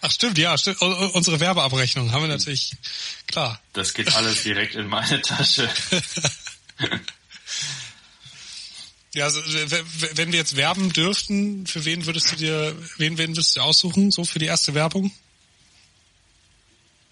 Ach 0.00 0.10
stimmt, 0.10 0.38
ja, 0.38 0.56
stimmt. 0.56 0.80
Unsere 0.80 1.40
Werbeabrechnung 1.40 2.12
haben 2.12 2.22
wir 2.22 2.28
natürlich, 2.28 2.72
klar. 3.26 3.60
Das 3.74 3.94
geht 3.94 4.14
alles 4.14 4.42
direkt 4.42 4.74
in 4.74 4.86
meine 4.86 5.20
Tasche. 5.20 5.68
Ja, 9.14 9.24
also, 9.24 9.40
w- 9.42 10.08
wenn 10.14 10.32
wir 10.32 10.38
jetzt 10.38 10.56
werben 10.56 10.92
dürften, 10.92 11.66
für 11.66 11.84
wen 11.84 12.04
würdest 12.06 12.32
du 12.32 12.36
dir, 12.36 12.76
wen, 12.98 13.16
wen 13.18 13.30
würdest 13.30 13.56
du 13.56 13.60
aussuchen, 13.60 14.10
so 14.10 14.24
für 14.24 14.38
die 14.38 14.46
erste 14.46 14.74
Werbung? 14.74 15.10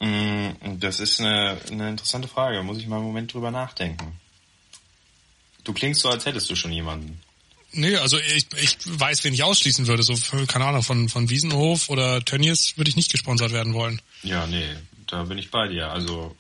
Mm, 0.01 0.79
Das 0.79 1.01
ist 1.01 1.21
eine, 1.21 1.59
eine 1.71 1.89
interessante 1.91 2.29
Frage. 2.29 2.63
Muss 2.63 2.79
ich 2.79 2.87
mal 2.87 2.97
einen 2.97 3.07
Moment 3.07 3.33
drüber 3.33 3.51
nachdenken. 3.51 4.21
Du 5.65 5.73
klingst 5.73 6.03
so, 6.03 6.11
als 6.11 6.27
hättest 6.27 6.51
du 6.51 6.55
schon 6.55 6.71
jemanden. 6.73 7.21
Nee, 7.73 7.97
also 7.97 8.19
ich, 8.19 8.47
ich 8.61 8.79
weiß, 8.85 9.25
wen 9.25 9.35
ich 9.35 9.43
ausschließen 9.43 9.87
würde. 9.87 10.03
So, 10.03 10.15
keine 10.47 10.67
Ahnung, 10.67 10.83
von, 10.83 11.09
von 11.09 11.29
Wiesenhof 11.31 11.89
oder 11.89 12.25
Tönnies 12.25 12.77
würde 12.77 12.89
ich 12.91 12.97
nicht 12.97 13.11
gesponsert 13.11 13.53
werden 13.53 13.75
wollen. 13.75 14.01
Ja, 14.23 14.47
nee, 14.47 14.77
da 15.09 15.25
bin 15.25 15.39
ich 15.39 15.51
bei 15.51 15.67
dir. 15.69 15.91
Also, 15.91 16.37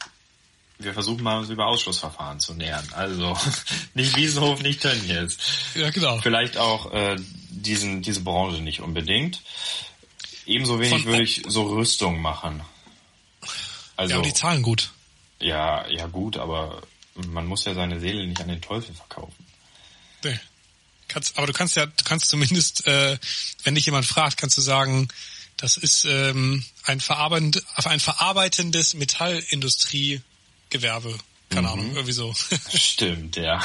wir 0.78 0.92
versuchen 0.92 1.22
mal 1.22 1.38
uns 1.38 1.48
über 1.48 1.66
Ausschussverfahren 1.66 2.40
zu 2.40 2.54
nähern. 2.54 2.86
Also, 2.92 3.36
nicht 3.94 4.16
Wiesenhof, 4.16 4.60
nicht 4.62 4.82
Tönnies. 4.82 5.38
Ja, 5.74 5.90
genau. 5.90 6.18
Vielleicht 6.20 6.56
auch 6.56 6.92
äh, 6.92 7.16
diesen, 7.50 8.02
diese 8.02 8.20
Branche 8.20 8.60
nicht 8.62 8.80
unbedingt. 8.80 9.40
Ebenso 10.44 10.78
wenig 10.78 10.90
Von- 11.02 11.04
würde 11.06 11.22
ich 11.22 11.42
so 11.48 11.62
Rüstung 11.64 12.20
machen. 12.20 12.62
Also, 13.96 14.10
Ja, 14.12 14.18
aber 14.18 14.26
die 14.28 14.34
zahlen 14.34 14.62
gut. 14.62 14.90
ja, 15.40 15.88
ja 15.88 16.06
gut, 16.06 16.36
aber 16.36 16.82
man 17.28 17.46
muss 17.46 17.64
ja 17.64 17.72
seine 17.74 17.98
Seele 17.98 18.26
nicht 18.26 18.40
an 18.40 18.48
den 18.48 18.60
Teufel 18.60 18.94
verkaufen. 18.94 19.34
Nee. 20.22 20.38
Kannst, 21.08 21.38
aber 21.38 21.46
du 21.46 21.52
kannst 21.52 21.76
ja, 21.76 21.86
du 21.86 22.04
kannst 22.04 22.28
zumindest, 22.28 22.86
äh, 22.86 23.16
wenn 23.64 23.74
dich 23.74 23.86
jemand 23.86 24.04
fragt, 24.06 24.36
kannst 24.36 24.58
du 24.58 24.60
sagen, 24.60 25.08
das 25.56 25.78
ist 25.78 26.04
ähm, 26.04 26.64
ein, 26.84 27.00
verarbeitend, 27.00 27.62
ein 27.76 28.00
verarbeitendes 28.00 28.94
Metallindustriegewerbe. 30.72 31.18
Keine 31.48 31.70
Ahnung, 31.70 31.90
irgendwie 31.92 32.12
so. 32.12 32.35
Stimmt, 32.74 33.37
ja. 33.37 33.62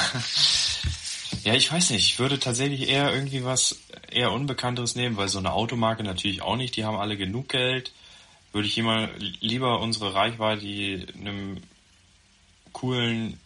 Ja, 1.44 1.56
ich 1.56 1.72
weiß 1.72 1.90
nicht. 1.92 2.06
Ich 2.06 2.20
würde 2.20 2.40
tatsächlich 2.40 2.88
eher 2.88 3.12
irgendwie 3.14 3.44
was 3.44 3.78
eher 4.12 4.32
Unbekannteres 4.32 4.96
nehmen, 4.96 5.18
weil 5.18 5.28
so 5.28 5.40
eine 5.40 5.54
Automarke 5.54 6.04
natürlich 6.04 6.42
auch 6.42 6.56
nicht. 6.56 6.76
Die 6.76 6.86
haben 6.86 6.98
alle 6.98 7.18
genug 7.18 7.50
Geld. 7.50 7.92
Würde 8.52 8.68
ich 8.68 8.78
immer 8.78 9.10
lieber 9.40 9.80
unsere 9.80 10.14
Reichweite 10.14 11.08
einem 11.16 11.62
coolen, 12.74 13.40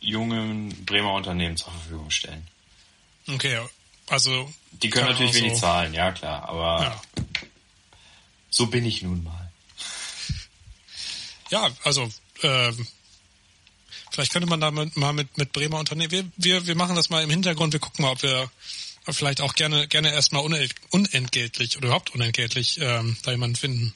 jungen 0.00 0.84
Bremer 0.86 1.12
Unternehmen 1.12 1.56
zur 1.56 1.72
Verfügung 1.72 2.10
stellen. 2.10 2.46
Okay, 3.28 3.58
also. 4.08 4.52
Die 4.82 4.90
können 4.90 5.08
natürlich 5.08 5.32
so 5.32 5.40
wenig 5.40 5.58
zahlen, 5.58 5.94
ja 5.94 6.12
klar, 6.12 6.48
aber 6.48 6.82
Ja. 6.82 7.02
so 8.50 8.66
bin 8.66 8.84
ich 8.86 9.02
nun 9.02 9.24
mal. 9.24 9.52
Ja, 11.50 11.70
also 11.84 12.08
ähm, 12.44 12.86
vielleicht 14.10 14.32
könnte 14.32 14.48
man 14.48 14.60
da 14.60 14.70
mit, 14.70 14.96
mal 14.96 15.12
mit, 15.12 15.36
mit 15.36 15.52
Bremer 15.52 15.78
Unternehmen. 15.78 16.10
Wir, 16.12 16.24
wir, 16.36 16.66
wir 16.66 16.76
machen 16.76 16.94
das 16.94 17.10
mal 17.10 17.22
im 17.22 17.30
Hintergrund, 17.30 17.72
wir 17.72 17.80
gucken 17.80 18.04
mal, 18.04 18.12
ob 18.12 18.22
wir 18.22 18.50
vielleicht 19.08 19.40
auch 19.40 19.54
gerne 19.54 19.86
gerne 19.88 20.12
erstmal 20.12 20.44
unent, 20.44 20.74
unentgeltlich 20.90 21.76
oder 21.76 21.86
überhaupt 21.86 22.14
unentgeltlich 22.14 22.78
ähm, 22.80 23.16
da 23.22 23.32
jemanden 23.32 23.56
finden. 23.56 23.94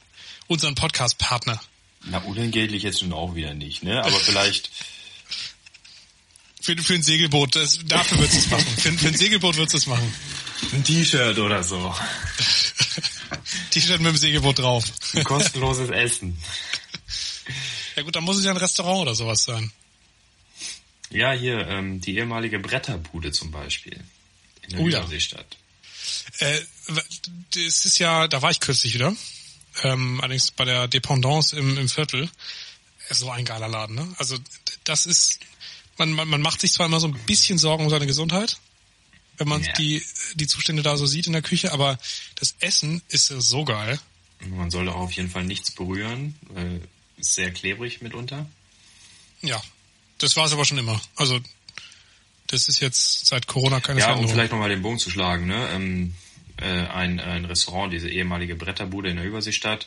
Unseren 0.49 0.75
Podcast-Partner. 0.75 1.61
Na, 2.05 2.19
unentgeltlich 2.19 2.83
jetzt 2.83 3.03
nun 3.03 3.13
auch 3.13 3.35
wieder 3.35 3.55
nicht, 3.55 3.83
ne? 3.83 4.03
Aber 4.03 4.19
vielleicht, 4.19 4.71
Für, 6.61 6.77
für 6.77 6.95
ein 6.95 7.03
Segelboot, 7.03 7.57
das, 7.57 7.79
dafür 7.87 8.19
würdest 8.19 8.35
du 8.35 8.41
es 8.41 8.51
machen. 8.51 8.67
Für, 8.77 8.93
für 8.93 9.09
ein 9.09 9.17
Segelboot 9.17 9.57
würdest 9.57 9.75
du 9.75 9.79
es 9.79 9.87
machen. 9.87 10.13
ein 10.73 10.85
T-Shirt 10.85 11.39
oder 11.39 11.63
so. 11.63 11.95
T-Shirt 13.71 14.01
mit 14.01 14.13
dem 14.13 14.17
Segelboot 14.17 14.59
drauf. 14.59 14.85
Ein 15.15 15.25
kostenloses 15.25 15.89
Essen. 15.91 16.37
Ja 17.99 18.05
gut, 18.05 18.15
dann 18.15 18.23
muss 18.23 18.39
es 18.39 18.45
ja 18.45 18.53
ein 18.53 18.57
Restaurant 18.57 19.01
oder 19.03 19.15
sowas 19.17 19.43
sein. 19.43 19.73
Ja, 21.11 21.33
hier, 21.33 21.67
ähm, 21.67 22.01
die 22.01 22.17
ehemalige 22.17 22.61
Bretterbude 22.61 23.33
zum 23.33 23.51
Beispiel. 23.51 23.99
In 24.63 24.71
der 24.71 24.81
Oh 24.81 24.89
ja. 24.89 25.01
Überseestadt. 25.01 25.57
Äh, 26.39 26.61
das 26.87 27.85
ist 27.87 27.99
ja, 27.99 28.29
da 28.29 28.41
war 28.41 28.53
ich 28.53 28.61
kürzlich 28.61 28.95
wieder. 28.95 29.17
Ähm, 29.83 30.21
allerdings 30.21 30.53
bei 30.53 30.65
der 30.65 30.87
Dependance 30.87 31.57
im, 31.57 31.77
im 31.77 31.89
Viertel. 31.89 32.31
So 33.11 33.31
ein 33.33 33.45
geiler 33.45 33.67
Laden, 33.67 33.97
ne? 33.97 34.15
Also 34.19 34.39
das 34.85 35.05
ist, 35.07 35.41
man, 35.97 36.13
man, 36.13 36.29
man 36.29 36.41
macht 36.41 36.61
sich 36.61 36.73
zwar 36.73 36.87
immer 36.87 37.01
so 37.01 37.09
ein 37.09 37.19
bisschen 37.27 37.59
Sorgen 37.59 37.83
um 37.83 37.91
seine 37.91 38.07
Gesundheit, 38.07 38.59
wenn 39.39 39.49
man 39.49 39.65
Ja. 39.65 39.73
die, 39.73 40.05
die 40.35 40.47
Zustände 40.47 40.85
da 40.85 40.97
so 40.97 41.07
sieht 41.07 41.27
in 41.27 41.33
der 41.33 41.43
Küche, 41.43 41.73
aber 41.73 41.99
das 42.37 42.55
Essen 42.61 43.03
ist 43.09 43.27
so 43.27 43.65
geil. 43.65 43.99
Man 44.47 44.71
soll 44.71 44.89
auch 44.89 45.01
auf 45.01 45.13
jeden 45.13 45.31
Fall 45.31 45.43
nichts 45.43 45.73
berühren, 45.73 46.37
weil 46.43 46.81
sehr 47.21 47.51
klebrig 47.51 48.03
mitunter. 48.03 48.47
Ja, 49.43 49.63
das 50.19 50.37
war 50.37 50.47
es 50.47 50.53
aber 50.53 50.65
schon 50.65 50.79
immer. 50.79 51.01
Also 51.17 51.41
das 52.49 52.69
ist 52.69 52.81
jetzt 52.81 53.27
seit 53.27 53.47
Corona 53.47 53.81
keine 53.81 54.01
Ja, 54.01 54.15
um 54.15 54.29
vielleicht 54.29 54.53
nochmal 54.53 54.71
den 54.71 54.83
Bogen 54.83 54.99
zu 54.99 55.11
schlagen, 55.11 55.47
ne? 55.47 55.69
Ähm, 55.73 56.15
äh, 56.61 56.65
ein, 56.65 57.21
ein 57.21 57.45
Restaurant, 57.45 57.93
diese 57.93 58.09
ehemalige 58.09 58.57
Bretterbude 58.57 59.11
in 59.11 59.17
der 59.17 59.25
Überseestadt, 59.25 59.87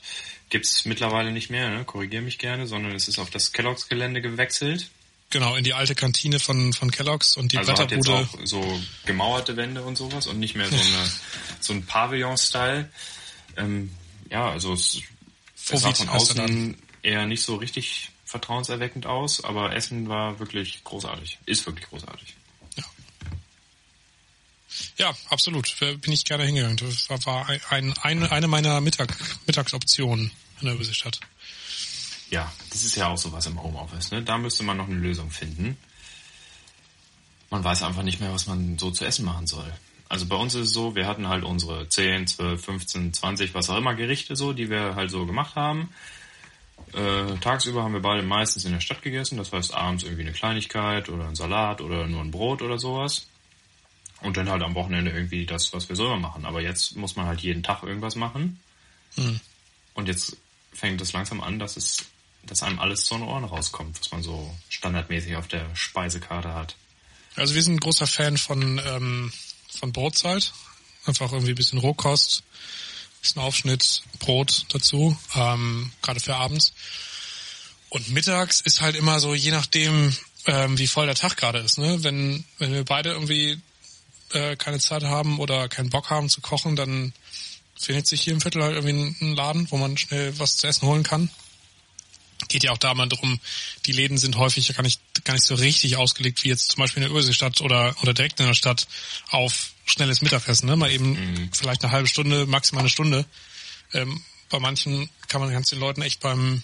gibt's 0.49 0.85
mittlerweile 0.85 1.31
nicht 1.31 1.49
mehr, 1.49 1.69
ne? 1.69 1.83
korrigier 1.83 2.21
mich 2.21 2.37
gerne, 2.37 2.67
sondern 2.67 2.93
es 2.93 3.07
ist 3.07 3.19
auf 3.19 3.29
das 3.29 3.51
Kelloggs 3.51 3.89
Gelände 3.89 4.21
gewechselt. 4.21 4.89
Genau, 5.31 5.55
in 5.55 5.63
die 5.63 5.73
alte 5.73 5.95
Kantine 5.95 6.39
von, 6.39 6.73
von 6.73 6.91
Kellogg's 6.91 7.37
und 7.37 7.53
die 7.53 7.57
also 7.57 7.71
hat 7.71 7.91
jetzt 7.91 8.05
Bretterbude. 8.05 8.41
auch 8.41 8.45
so 8.45 8.81
gemauerte 9.05 9.55
Wände 9.55 9.81
und 9.81 9.97
sowas 9.97 10.27
und 10.27 10.39
nicht 10.39 10.55
mehr 10.55 10.67
so 10.67 10.75
eine 10.75 11.11
so 11.61 11.73
ein 11.73 11.85
Pavillon-Style. 11.85 12.89
Ähm, 13.55 13.91
ja, 14.29 14.49
also 14.49 14.73
es, 14.73 15.01
es 15.69 15.81
sah 15.81 15.93
von 15.93 16.09
außen 16.09 16.77
eher 17.03 17.25
nicht 17.25 17.43
so 17.43 17.55
richtig 17.55 18.11
vertrauenserweckend 18.25 19.05
aus, 19.05 19.43
aber 19.43 19.75
Essen 19.75 20.07
war 20.07 20.39
wirklich 20.39 20.83
großartig. 20.83 21.39
Ist 21.45 21.65
wirklich 21.65 21.87
großartig. 21.87 22.35
Ja, 24.97 25.13
absolut. 25.29 25.75
Bin 25.79 26.13
ich 26.13 26.23
gerne 26.25 26.45
hingegangen. 26.45 26.77
Das 26.77 27.09
war, 27.25 27.49
ein, 27.69 27.93
ein, 28.01 28.23
eine 28.23 28.47
meiner 28.47 28.79
Mittag, 28.81 29.15
Mittagsoptionen 29.45 30.31
in 30.61 30.65
der 30.65 30.75
Überseestadt. 30.75 31.19
Ja, 32.29 32.51
das 32.69 32.83
ist 32.83 32.95
ja 32.95 33.07
auch 33.07 33.17
sowas 33.17 33.45
im 33.45 33.61
Homeoffice. 33.61 34.11
Ne? 34.11 34.21
Da 34.21 34.37
müsste 34.37 34.63
man 34.63 34.77
noch 34.77 34.87
eine 34.87 34.95
Lösung 34.95 35.29
finden. 35.31 35.77
Man 37.49 37.63
weiß 37.63 37.83
einfach 37.83 38.03
nicht 38.03 38.21
mehr, 38.21 38.31
was 38.31 38.47
man 38.47 38.77
so 38.77 38.91
zu 38.91 39.03
essen 39.03 39.25
machen 39.25 39.47
soll. 39.47 39.71
Also 40.07 40.25
bei 40.25 40.35
uns 40.35 40.55
ist 40.55 40.67
es 40.67 40.73
so, 40.73 40.95
wir 40.95 41.07
hatten 41.07 41.27
halt 41.27 41.43
unsere 41.43 41.87
10, 41.89 42.27
12, 42.27 42.63
15, 42.63 43.13
20, 43.13 43.53
was 43.53 43.69
auch 43.69 43.77
immer 43.77 43.95
Gerichte 43.95 44.35
so, 44.35 44.53
die 44.53 44.69
wir 44.69 44.95
halt 44.95 45.11
so 45.11 45.25
gemacht 45.25 45.55
haben. 45.55 45.89
Äh, 46.93 47.37
tagsüber 47.39 47.83
haben 47.83 47.93
wir 47.93 48.01
beide 48.01 48.23
meistens 48.23 48.65
in 48.65 48.73
der 48.73 48.79
Stadt 48.79 49.01
gegessen, 49.01 49.37
das 49.37 49.51
heißt 49.51 49.73
abends 49.73 50.03
irgendwie 50.03 50.23
eine 50.23 50.33
Kleinigkeit 50.33 51.09
oder 51.09 51.27
ein 51.27 51.35
Salat 51.35 51.81
oder 51.81 52.07
nur 52.07 52.21
ein 52.21 52.31
Brot 52.31 52.61
oder 52.61 52.77
sowas. 52.77 53.27
Und 54.21 54.37
dann 54.37 54.49
halt 54.49 54.61
am 54.61 54.75
Wochenende 54.75 55.11
irgendwie 55.11 55.45
das, 55.45 55.73
was 55.73 55.89
wir 55.89 55.95
so 55.95 56.05
immer 56.05 56.19
machen. 56.19 56.45
Aber 56.45 56.61
jetzt 56.61 56.95
muss 56.95 57.15
man 57.15 57.25
halt 57.25 57.41
jeden 57.41 57.63
Tag 57.63 57.81
irgendwas 57.81 58.15
machen. 58.15 58.59
Und 59.95 60.07
jetzt 60.07 60.37
fängt 60.73 61.01
es 61.01 61.13
langsam 61.13 61.41
an, 61.41 61.59
dass 61.59 61.75
es, 61.75 62.05
dass 62.43 62.63
einem 62.63 62.79
alles 62.79 63.03
zu 63.03 63.15
den 63.15 63.23
Ohren 63.23 63.43
rauskommt, 63.43 63.99
was 63.99 64.11
man 64.11 64.21
so 64.21 64.53
standardmäßig 64.69 65.35
auf 65.35 65.47
der 65.47 65.75
Speisekarte 65.75 66.53
hat. 66.53 66.75
Also 67.35 67.55
wir 67.55 67.63
sind 67.63 67.75
ein 67.75 67.79
großer 67.79 68.07
Fan 68.07 68.37
von, 68.37 68.79
ähm, 68.85 69.33
von 69.69 69.91
Brotzeit. 69.91 70.53
Einfach 71.05 71.31
irgendwie 71.31 71.53
ein 71.53 71.55
bisschen 71.55 71.79
Rohkost, 71.79 72.43
bisschen 73.21 73.41
Aufschnitt, 73.41 74.03
Brot 74.19 74.65
dazu, 74.69 75.17
ähm, 75.35 75.91
gerade 76.01 76.19
für 76.19 76.35
abends. 76.35 76.73
Und 77.89 78.09
mittags 78.09 78.61
ist 78.61 78.81
halt 78.81 78.95
immer 78.95 79.19
so, 79.19 79.33
je 79.33 79.51
nachdem, 79.51 80.15
ähm, 80.45 80.77
wie 80.77 80.87
voll 80.87 81.05
der 81.05 81.15
Tag 81.15 81.37
gerade 81.37 81.59
ist. 81.59 81.77
Ne? 81.77 82.03
Wenn, 82.03 82.45
wenn 82.57 82.73
wir 82.73 82.85
beide 82.85 83.11
irgendwie 83.11 83.61
äh, 84.31 84.55
keine 84.55 84.79
Zeit 84.79 85.03
haben 85.03 85.39
oder 85.39 85.67
keinen 85.67 85.89
Bock 85.89 86.09
haben 86.09 86.29
zu 86.29 86.41
kochen, 86.41 86.75
dann 86.75 87.13
findet 87.79 88.07
sich 88.07 88.21
hier 88.21 88.33
im 88.33 88.41
Viertel 88.41 88.63
halt 88.63 88.75
irgendwie 88.75 89.15
ein 89.21 89.35
Laden, 89.35 89.69
wo 89.71 89.77
man 89.77 89.97
schnell 89.97 90.37
was 90.39 90.57
zu 90.57 90.67
essen 90.67 90.87
holen 90.87 91.03
kann. 91.03 91.29
Geht 92.47 92.63
ja 92.63 92.71
auch 92.71 92.77
da 92.77 92.93
mal 92.93 93.07
drum, 93.07 93.39
die 93.85 93.91
Läden 93.91 94.17
sind 94.17 94.35
häufig 94.37 94.73
gar 94.75 94.83
nicht, 94.83 94.99
gar 95.25 95.33
nicht 95.33 95.45
so 95.45 95.55
richtig 95.55 95.97
ausgelegt, 95.97 96.43
wie 96.43 96.49
jetzt 96.49 96.71
zum 96.71 96.79
Beispiel 96.81 97.01
in 97.03 97.09
der 97.09 97.11
Überseestadt 97.11 97.61
oder, 97.61 97.95
oder 98.01 98.13
direkt 98.13 98.39
in 98.39 98.45
der 98.47 98.53
Stadt 98.53 98.87
auf 99.29 99.71
schnelles 99.85 100.21
Mittagessen. 100.21 100.67
Ne? 100.67 100.75
Mal 100.75 100.91
eben 100.91 101.49
vielleicht 101.53 101.83
eine 101.83 101.91
halbe 101.91 102.07
Stunde, 102.07 102.45
maximal 102.45 102.81
eine 102.81 102.89
Stunde. 102.89 103.25
Ähm, 103.93 104.21
bei 104.49 104.59
manchen 104.59 105.09
kann 105.27 105.41
man 105.41 105.51
ganz 105.51 105.69
den 105.69 105.79
Leuten 105.79 106.01
echt 106.01 106.19
beim, 106.19 106.61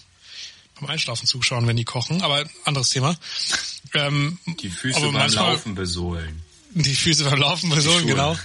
beim 0.80 0.90
Einschlafen 0.90 1.26
zuschauen, 1.26 1.66
wenn 1.66 1.76
die 1.76 1.84
kochen, 1.84 2.22
aber 2.22 2.44
anderes 2.64 2.90
Thema. 2.90 3.16
Ähm, 3.94 4.38
Die 4.60 4.68
Füße 4.70 5.00
beim 5.00 5.12
manchmal- 5.14 5.52
Laufen 5.54 5.74
besohlen. 5.74 6.42
die 6.74 6.94
Füße 6.94 7.24
beim 7.24 7.38
Laufen 7.38 7.70
so, 7.80 7.92
Schuhe. 7.92 8.04
genau. 8.06 8.38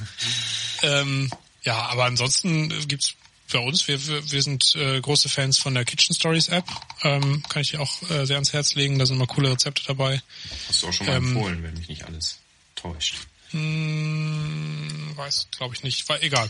Ähm, 0.81 1.29
ja, 1.63 1.77
aber 1.87 2.05
ansonsten 2.05 2.69
gibt's 2.87 3.15
bei 3.53 3.59
uns, 3.59 3.87
wir, 3.87 4.05
wir, 4.07 4.31
wir 4.31 4.41
sind 4.41 4.75
äh, 4.75 4.99
große 4.99 5.29
Fans 5.29 5.57
von 5.57 5.73
der 5.73 5.85
Kitchen 5.85 6.13
Stories 6.13 6.49
App. 6.49 6.65
Ähm, 7.03 7.41
kann 7.47 7.61
ich 7.61 7.71
dir 7.71 7.79
auch 7.79 8.01
äh, 8.09 8.25
sehr 8.25 8.35
ans 8.35 8.51
Herz 8.51 8.75
legen, 8.75 8.99
da 8.99 9.05
sind 9.05 9.15
immer 9.15 9.27
coole 9.27 9.51
Rezepte 9.51 9.83
dabei. 9.87 10.21
Hast 10.67 10.83
du 10.83 10.87
auch 10.87 10.93
schon 10.93 11.07
mal 11.07 11.15
Ähm, 11.15 11.27
empfohlen, 11.27 11.63
wenn 11.63 11.73
mich 11.75 11.87
nicht 11.87 12.03
alles 12.03 12.39
täuscht. 12.75 13.15
Hm, 13.51 15.13
weiß, 15.15 15.47
glaube 15.51 15.75
ich 15.75 15.83
nicht. 15.83 16.09
War 16.09 16.21
egal. 16.23 16.49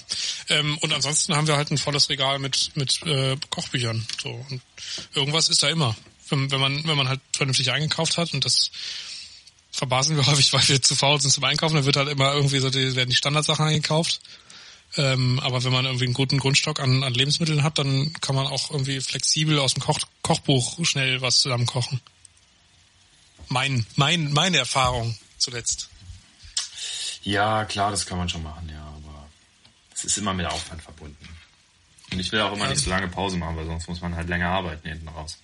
Ähm, 0.50 0.78
und 0.80 0.94
ansonsten 0.94 1.36
haben 1.36 1.48
wir 1.48 1.58
halt 1.58 1.70
ein 1.70 1.78
volles 1.78 2.10
Regal 2.10 2.40
mit 2.40 2.72
mit 2.76 3.02
äh, 3.04 3.36
Kochbüchern. 3.50 4.06
So 4.22 4.30
und 4.50 4.62
irgendwas 5.14 5.50
ist 5.50 5.64
da 5.64 5.70
immer, 5.70 5.96
wenn, 6.30 6.50
wenn 6.50 6.62
man 6.62 6.84
wenn 6.86 6.96
man 6.98 7.10
halt 7.10 7.20
vernünftig 7.36 7.72
eingekauft 7.72 8.18
hat 8.18 8.34
und 8.34 8.46
das 8.46 8.72
verbasen 9.72 10.16
wir 10.16 10.26
häufig, 10.28 10.54
weil 10.54 10.66
wir 10.68 10.82
zu 10.82 10.96
faul 10.96 11.20
sind 11.20 11.32
zum 11.32 11.44
Einkaufen. 11.44 11.76
Dann 11.76 11.86
wird 11.86 11.98
halt 11.98 12.08
immer 12.08 12.34
irgendwie 12.34 12.60
so 12.60 12.70
die, 12.70 12.96
werden 12.96 13.10
die 13.10 13.16
Standardsachen 13.18 13.66
eingekauft. 13.66 14.22
Ähm, 14.96 15.40
aber 15.40 15.64
wenn 15.64 15.72
man 15.72 15.86
irgendwie 15.86 16.06
einen 16.06 16.14
guten 16.14 16.38
Grundstock 16.38 16.80
an, 16.80 17.04
an 17.04 17.14
Lebensmitteln 17.14 17.64
hat, 17.64 17.80
dann 17.80 18.14
kann 18.22 18.36
man 18.36 18.46
auch 18.48 18.70
irgendwie 18.72 19.02
flexibel 19.02 19.58
aus 19.60 19.74
dem 19.74 19.82
Koch, 19.82 20.00
Kochbuch 20.22 20.86
schnell 20.86 21.22
was 21.22 21.42
zusammen 21.42 21.66
kochen. 21.66 22.00
Mein, 23.50 23.86
mein, 23.96 24.32
meine 24.34 24.58
Erfahrung 24.58 25.18
zuletzt. 25.38 25.90
Ja, 27.24 27.66
klar, 27.66 27.92
das 27.92 28.06
kann 28.06 28.18
man 28.18 28.30
schon 28.30 28.44
machen, 28.44 28.70
ja, 28.70 28.82
aber 28.82 29.28
es 29.94 30.04
ist 30.06 30.18
immer 30.18 30.34
mit 30.34 30.46
Aufwand 30.46 30.82
verbunden. 30.82 31.28
Und 32.12 32.20
ich 32.20 32.32
will 32.32 32.42
auch 32.42 32.54
immer 32.54 32.66
Ja. 32.66 32.72
nicht 32.72 32.84
so 32.84 32.90
lange 32.90 33.08
Pause 33.08 33.38
machen, 33.38 33.56
weil 33.58 33.66
sonst 33.66 33.88
muss 33.88 34.02
man 34.02 34.16
halt 34.16 34.30
länger 34.30 34.50
arbeiten 34.50 34.88
hinten 34.88 35.08
raus. 35.08 35.38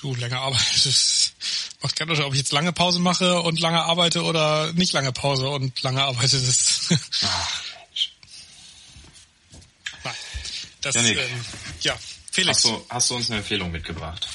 du 0.00 0.14
länger 0.14 0.40
arbeitest. 0.40 1.34
Macht 1.82 1.94
keinen 1.96 2.10
Unterschied, 2.10 2.26
ob 2.26 2.32
ich 2.34 2.40
jetzt 2.40 2.52
lange 2.52 2.72
Pause 2.72 2.98
mache 2.98 3.40
und 3.40 3.60
lange 3.60 3.82
arbeite 3.82 4.24
oder 4.24 4.72
nicht 4.72 4.92
lange 4.92 5.12
Pause 5.12 5.48
und 5.48 5.80
lange 5.82 6.02
arbeite. 6.02 6.40
Das, 6.40 6.88
Ach, 7.24 7.62
Mensch. 7.88 8.12
Nein. 10.04 10.14
Das 10.88 10.96
Janik. 10.96 11.18
ähm, 11.18 11.44
ja, 11.80 11.98
Felix. 12.30 12.56
Hast 12.56 12.64
du, 12.64 12.86
hast 12.88 13.10
du 13.10 13.16
uns 13.16 13.30
eine 13.30 13.38
Empfehlung 13.40 13.70
mitgebracht? 13.70 14.28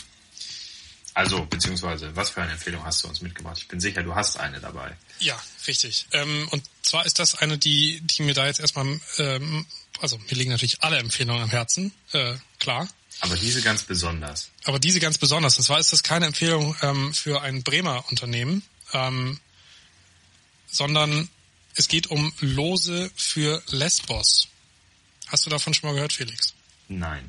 Also, 1.15 1.45
beziehungsweise, 1.45 2.15
was 2.15 2.31
für 2.31 2.41
eine 2.41 2.53
Empfehlung 2.53 2.83
hast 2.83 3.03
du 3.03 3.07
uns 3.07 3.21
mitgebracht? 3.21 3.57
Ich 3.59 3.67
bin 3.67 3.79
sicher, 3.79 4.01
du 4.01 4.15
hast 4.15 4.37
eine 4.37 4.59
dabei. 4.59 4.97
Ja, 5.19 5.39
richtig. 5.67 6.07
Ähm, 6.11 6.47
und 6.49 6.63
zwar 6.81 7.05
ist 7.05 7.19
das 7.19 7.35
eine, 7.35 7.57
die, 7.57 8.01
die 8.01 8.23
mir 8.23 8.33
da 8.33 8.47
jetzt 8.47 8.59
erstmal, 8.59 8.99
ähm, 9.19 9.65
also 10.01 10.17
mir 10.17 10.35
liegen 10.35 10.51
natürlich 10.51 10.81
alle 10.81 10.97
Empfehlungen 10.97 11.43
am 11.43 11.49
Herzen, 11.49 11.93
äh, 12.13 12.35
klar. 12.59 12.87
Aber 13.19 13.37
diese 13.37 13.61
ganz 13.61 13.83
besonders. 13.83 14.49
Aber 14.63 14.79
diese 14.79 14.99
ganz 14.99 15.19
besonders. 15.19 15.57
Und 15.57 15.63
zwar 15.63 15.79
ist 15.79 15.93
das 15.93 16.01
keine 16.01 16.25
Empfehlung 16.25 16.75
ähm, 16.81 17.13
für 17.13 17.41
ein 17.41 17.61
Bremer 17.61 18.03
Unternehmen, 18.09 18.63
ähm, 18.91 19.39
sondern 20.67 21.29
es 21.75 21.87
geht 21.87 22.07
um 22.07 22.33
Lose 22.39 23.11
für 23.15 23.61
Lesbos. 23.69 24.47
Hast 25.33 25.47
du 25.47 25.49
davon 25.49 25.73
schon 25.73 25.89
mal 25.89 25.95
gehört, 25.95 26.13
Felix? 26.13 26.53
Nein. 26.89 27.27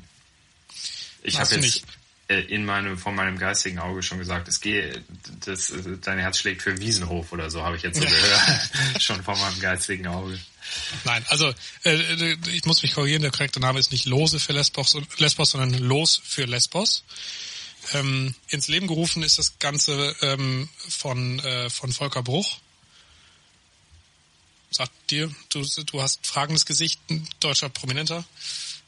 Ich 1.23 1.39
habe 1.39 1.55
jetzt, 1.55 1.61
nicht? 1.63 1.83
äh, 2.27 2.39
in 2.39 2.63
meinem, 2.63 2.99
von 2.99 3.15
meinem 3.15 3.39
geistigen 3.39 3.79
Auge 3.79 4.03
schon 4.03 4.19
gesagt, 4.19 4.47
es 4.47 4.61
geht, 4.61 5.01
das, 5.43 5.73
dein 6.01 6.19
Herz 6.19 6.37
schlägt 6.37 6.61
für 6.61 6.79
Wiesenhof 6.79 7.31
oder 7.31 7.49
so, 7.49 7.63
habe 7.63 7.77
ich 7.77 7.81
jetzt 7.81 7.97
so 7.97 8.05
gehört. 8.05 9.01
schon 9.01 9.23
von 9.23 9.39
meinem 9.39 9.59
geistigen 9.59 10.05
Auge. 10.05 10.39
Nein, 11.03 11.25
also 11.29 11.51
äh, 11.83 12.35
ich 12.51 12.65
muss 12.65 12.83
mich 12.83 12.93
korrigieren, 12.93 13.23
der 13.23 13.31
korrekte 13.31 13.59
Name 13.59 13.79
ist 13.79 13.91
nicht 13.91 14.05
Lose 14.05 14.39
für 14.39 14.53
Lesbos, 14.53 14.95
Lesbos 15.17 15.49
sondern 15.49 15.73
Los 15.73 16.21
für 16.23 16.45
Lesbos. 16.45 17.05
Ähm, 17.93 18.35
ins 18.49 18.67
Leben 18.67 18.85
gerufen 18.85 19.23
ist 19.23 19.39
das 19.39 19.57
Ganze 19.57 20.15
ähm, 20.21 20.69
von, 20.77 21.39
äh, 21.39 21.71
von 21.71 21.91
Volker 21.91 22.21
Bruch. 22.21 22.59
Sagt 24.75 24.91
dir, 25.09 25.33
du, 25.49 25.65
du 25.85 26.01
hast 26.01 26.27
fragendes 26.27 26.65
Gesicht, 26.65 26.99
ein 27.09 27.25
deutscher 27.39 27.69
Prominenter. 27.69 28.25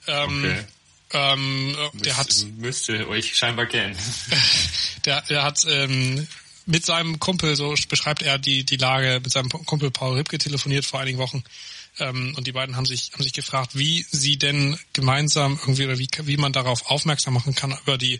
Ähm, 0.05 0.43
okay. 0.43 0.65
Ähm, 1.13 1.67
Müsste, 1.67 2.01
der 2.03 2.17
hat 2.17 2.45
müsste 2.57 3.07
euch 3.07 3.37
scheinbar 3.37 3.67
kennen. 3.67 3.97
der, 5.05 5.21
der 5.21 5.43
hat 5.43 5.63
ähm, 5.69 6.27
mit 6.65 6.85
seinem 6.85 7.19
Kumpel, 7.19 7.55
so 7.55 7.73
beschreibt 7.87 8.21
er 8.21 8.37
die 8.37 8.65
die 8.65 8.75
Lage, 8.75 9.21
mit 9.23 9.31
seinem 9.31 9.47
Kumpel 9.47 9.89
Paul 9.91 10.17
Ripke 10.17 10.37
telefoniert 10.37 10.85
vor 10.85 10.99
einigen 10.99 11.19
Wochen 11.19 11.45
ähm, 11.99 12.33
und 12.35 12.47
die 12.47 12.51
beiden 12.51 12.75
haben 12.75 12.85
sich 12.85 13.11
haben 13.13 13.23
sich 13.23 13.31
gefragt, 13.31 13.77
wie 13.77 14.05
sie 14.11 14.37
denn 14.37 14.77
gemeinsam 14.91 15.57
irgendwie 15.61 15.85
oder 15.85 15.97
wie 15.97 16.09
wie 16.23 16.35
man 16.35 16.51
darauf 16.51 16.91
aufmerksam 16.91 17.33
machen 17.35 17.55
kann 17.55 17.77
über 17.85 17.97
die 17.97 18.19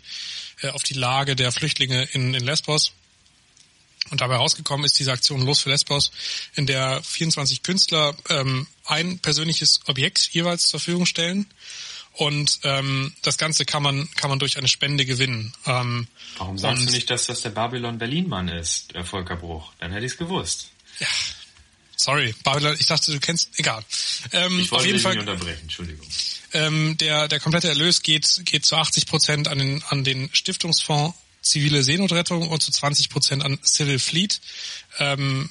äh, 0.62 0.70
auf 0.70 0.82
die 0.82 0.94
Lage 0.94 1.36
der 1.36 1.52
Flüchtlinge 1.52 2.08
in, 2.12 2.32
in 2.32 2.42
Lesbos. 2.42 2.94
Und 4.10 4.20
dabei 4.20 4.36
rausgekommen 4.36 4.84
ist 4.84 4.98
diese 4.98 5.12
Aktion 5.12 5.42
Los 5.42 5.60
für 5.60 5.70
Lesbos, 5.70 6.10
in 6.54 6.66
der 6.66 7.02
24 7.02 7.62
Künstler 7.62 8.14
ähm, 8.28 8.66
ein 8.84 9.18
persönliches 9.18 9.80
Objekt 9.86 10.28
jeweils 10.32 10.68
zur 10.68 10.80
Verfügung 10.80 11.06
stellen 11.06 11.46
und 12.18 12.58
ähm, 12.64 13.12
das 13.22 13.38
Ganze 13.38 13.64
kann 13.64 13.82
man 13.82 14.10
kann 14.16 14.28
man 14.28 14.40
durch 14.40 14.58
eine 14.58 14.66
Spende 14.66 15.06
gewinnen. 15.06 15.52
Ähm, 15.66 16.08
Warum 16.36 16.58
sagst 16.58 16.88
du 16.88 16.90
nicht, 16.90 17.08
dass 17.10 17.26
das 17.26 17.42
der 17.42 17.50
Babylon 17.50 17.98
Berlin 17.98 18.28
Mann 18.28 18.48
ist, 18.48 18.92
der 18.92 19.04
Volker 19.04 19.36
Bruch? 19.36 19.72
Dann 19.78 19.92
hätte 19.92 20.04
ich 20.04 20.12
es 20.12 20.18
gewusst. 20.18 20.70
Ja. 20.98 21.06
Sorry, 21.96 22.34
Babylon, 22.42 22.76
ich 22.78 22.86
dachte, 22.86 23.12
du 23.12 23.20
kennst, 23.20 23.50
egal. 23.58 23.84
Ähm, 24.32 24.60
ich 24.60 24.70
wollte 24.70 24.80
auf 24.80 24.86
jeden 24.86 24.96
dich 24.96 25.02
Fall, 25.02 25.14
nicht 25.14 25.28
unterbrechen, 25.28 25.62
Entschuldigung. 25.62 26.06
Ähm, 26.52 26.96
der, 26.98 27.28
der 27.28 27.38
komplette 27.38 27.68
Erlös 27.68 28.02
geht, 28.02 28.40
geht 28.44 28.64
zu 28.64 28.76
80 28.76 29.06
Prozent 29.06 29.48
an 29.48 29.58
den, 29.58 29.82
an 29.88 30.02
den 30.02 30.28
Stiftungsfonds 30.32 31.16
zivile 31.42 31.82
Seenotrettung 31.82 32.48
und 32.48 32.62
zu 32.62 32.70
20 32.70 33.10
Prozent 33.10 33.44
an 33.44 33.58
Civil 33.64 33.98
Fleet. 33.98 34.40
Ähm, 34.98 35.50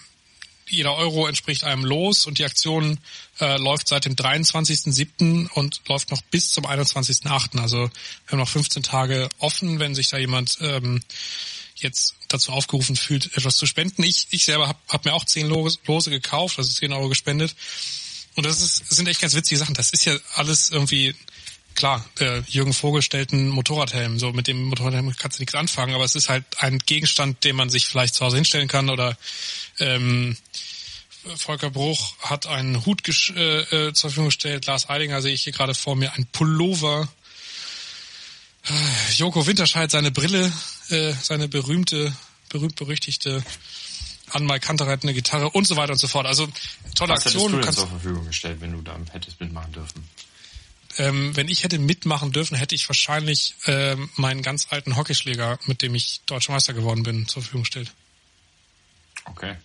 jeder 0.70 0.96
Euro 0.96 1.28
entspricht 1.28 1.64
einem 1.64 1.86
Los 1.86 2.26
und 2.26 2.40
die 2.40 2.46
Aktion 2.46 3.00
äh, 3.40 3.58
läuft 3.58 3.88
seit 3.88 4.06
dem 4.06 4.16
23.07. 4.16 5.48
und 5.50 5.82
läuft 5.88 6.12
noch 6.12 6.22
bis 6.24 6.52
zum 6.52 6.66
21.08. 6.66 7.60
Also 7.60 7.78
wir 7.78 8.32
haben 8.32 8.40
noch 8.40 8.50
15 8.50 8.84
Tage 8.84 9.30
offen, 9.40 9.80
wenn 9.80 9.96
sich 9.96 10.10
da 10.10 10.18
jemand 10.18 10.58
ähm, 10.62 11.02
jetzt 11.76 12.16
dazu 12.28 12.52
aufgerufen 12.52 12.96
fühlt, 12.96 13.38
etwas 13.38 13.56
zu 13.56 13.66
spenden. 13.66 14.04
Ich, 14.04 14.28
ich 14.32 14.46
selber 14.46 14.68
habe 14.68 14.80
hab 14.90 15.06
mir 15.06 15.14
auch 15.14 15.24
10 15.24 15.48
Lose, 15.48 15.80
gekauft, 16.10 16.58
also 16.58 16.72
10 16.72 16.92
Euro 16.92 17.08
gespendet. 17.08 17.56
Und 18.36 18.46
das, 18.46 18.62
ist, 18.62 18.82
das 18.90 18.98
sind 18.98 19.08
echt 19.08 19.22
ganz 19.22 19.36
witzige 19.36 19.58
Sachen. 19.58 19.74
Das 19.74 19.92
ist 19.92 20.06
ja 20.06 20.16
alles 20.36 20.70
irgendwie 20.70 21.16
klar, 21.78 22.04
äh, 22.20 22.42
Jürgen 22.48 22.74
Vogel 22.74 23.02
stellt 23.02 23.32
einen 23.32 23.48
Motorradhelm. 23.48 24.20
So 24.20 24.34
mit 24.34 24.48
dem 24.48 24.64
Motorradhelm 24.64 25.16
kannst 25.16 25.40
du 25.40 25.44
nichts 25.44 25.56
anfangen, 25.56 25.96
aber 25.96 26.04
es 26.04 26.16
ist 26.16 26.28
halt 26.28 26.44
ein 26.60 26.80
Gegenstand, 26.80 27.46
den 27.46 27.56
man 27.56 27.70
sich 27.70 27.86
vielleicht 27.86 28.16
zu 28.16 28.26
Hause 28.26 28.36
hinstellen 28.36 28.68
kann 28.68 28.90
oder 28.90 29.16
ähm, 29.80 30.36
Volker 31.36 31.70
Bruch 31.70 32.18
hat 32.20 32.48
einen 32.48 32.86
Hut 32.86 33.02
äh, 33.08 33.62
äh, 33.62 33.94
zur 33.94 34.10
Verfügung 34.10 34.28
gestellt. 34.28 34.66
Lars 34.66 34.90
Eidinger 34.90 35.22
sehe 35.22 35.34
ich 35.34 35.44
hier 35.44 35.54
gerade 35.54 35.74
vor 35.74 35.96
mir, 35.96 36.14
ein 36.14 36.26
Pullover. 36.26 37.08
Äh, 38.66 39.14
Joko 39.14 39.46
Winterscheid 39.46 39.92
seine 39.92 40.12
Brille, 40.12 40.52
äh, 40.90 41.14
seine 41.22 41.48
berühmte, 41.48 42.16
berühmt-berüchtigte 42.50 43.44
Anmal 44.32 44.60
Kantereit 44.60 45.04
eine 45.04 45.14
Gitarre 45.14 45.50
und 45.52 45.66
so 45.66 45.78
weiter 45.78 45.94
und 45.94 46.00
so 46.00 46.08
fort. 46.08 46.26
Also 46.26 46.48
tolle 46.96 47.14
Was 47.14 47.26
Aktion. 47.26 47.54
Was 47.54 47.54
hättest 47.54 47.54
du 47.54 47.62
denn 47.62 47.74
zur 47.74 47.88
Verfügung 47.88 48.26
gestellt, 48.26 48.62
wenn 48.62 48.72
du 48.72 48.82
da 48.82 48.98
hättest 49.12 49.40
mitmachen 49.40 49.72
dürfen? 49.72 50.04
Ähm, 50.98 51.36
wenn 51.36 51.48
ich 51.48 51.64
hätte 51.64 51.80
mitmachen 51.80 52.32
dürfen, 52.32 52.56
hätte 52.56 52.76
ich 52.76 52.88
wahrscheinlich 52.90 53.56
ähm, 53.66 54.10
meinen 54.16 54.42
ganz 54.42 54.68
alten 54.70 54.96
Hockeyschläger, 54.96 55.60
mit 55.66 55.82
dem 55.82 55.96
ich 55.96 56.22
Deutscher 56.26 56.54
Meister 56.54 56.74
geworden 56.74 57.04
bin, 57.04 57.28
zur 57.28 57.42
Verfügung 57.42 57.64
gestellt. 57.64 57.92
Okay. 59.26 59.56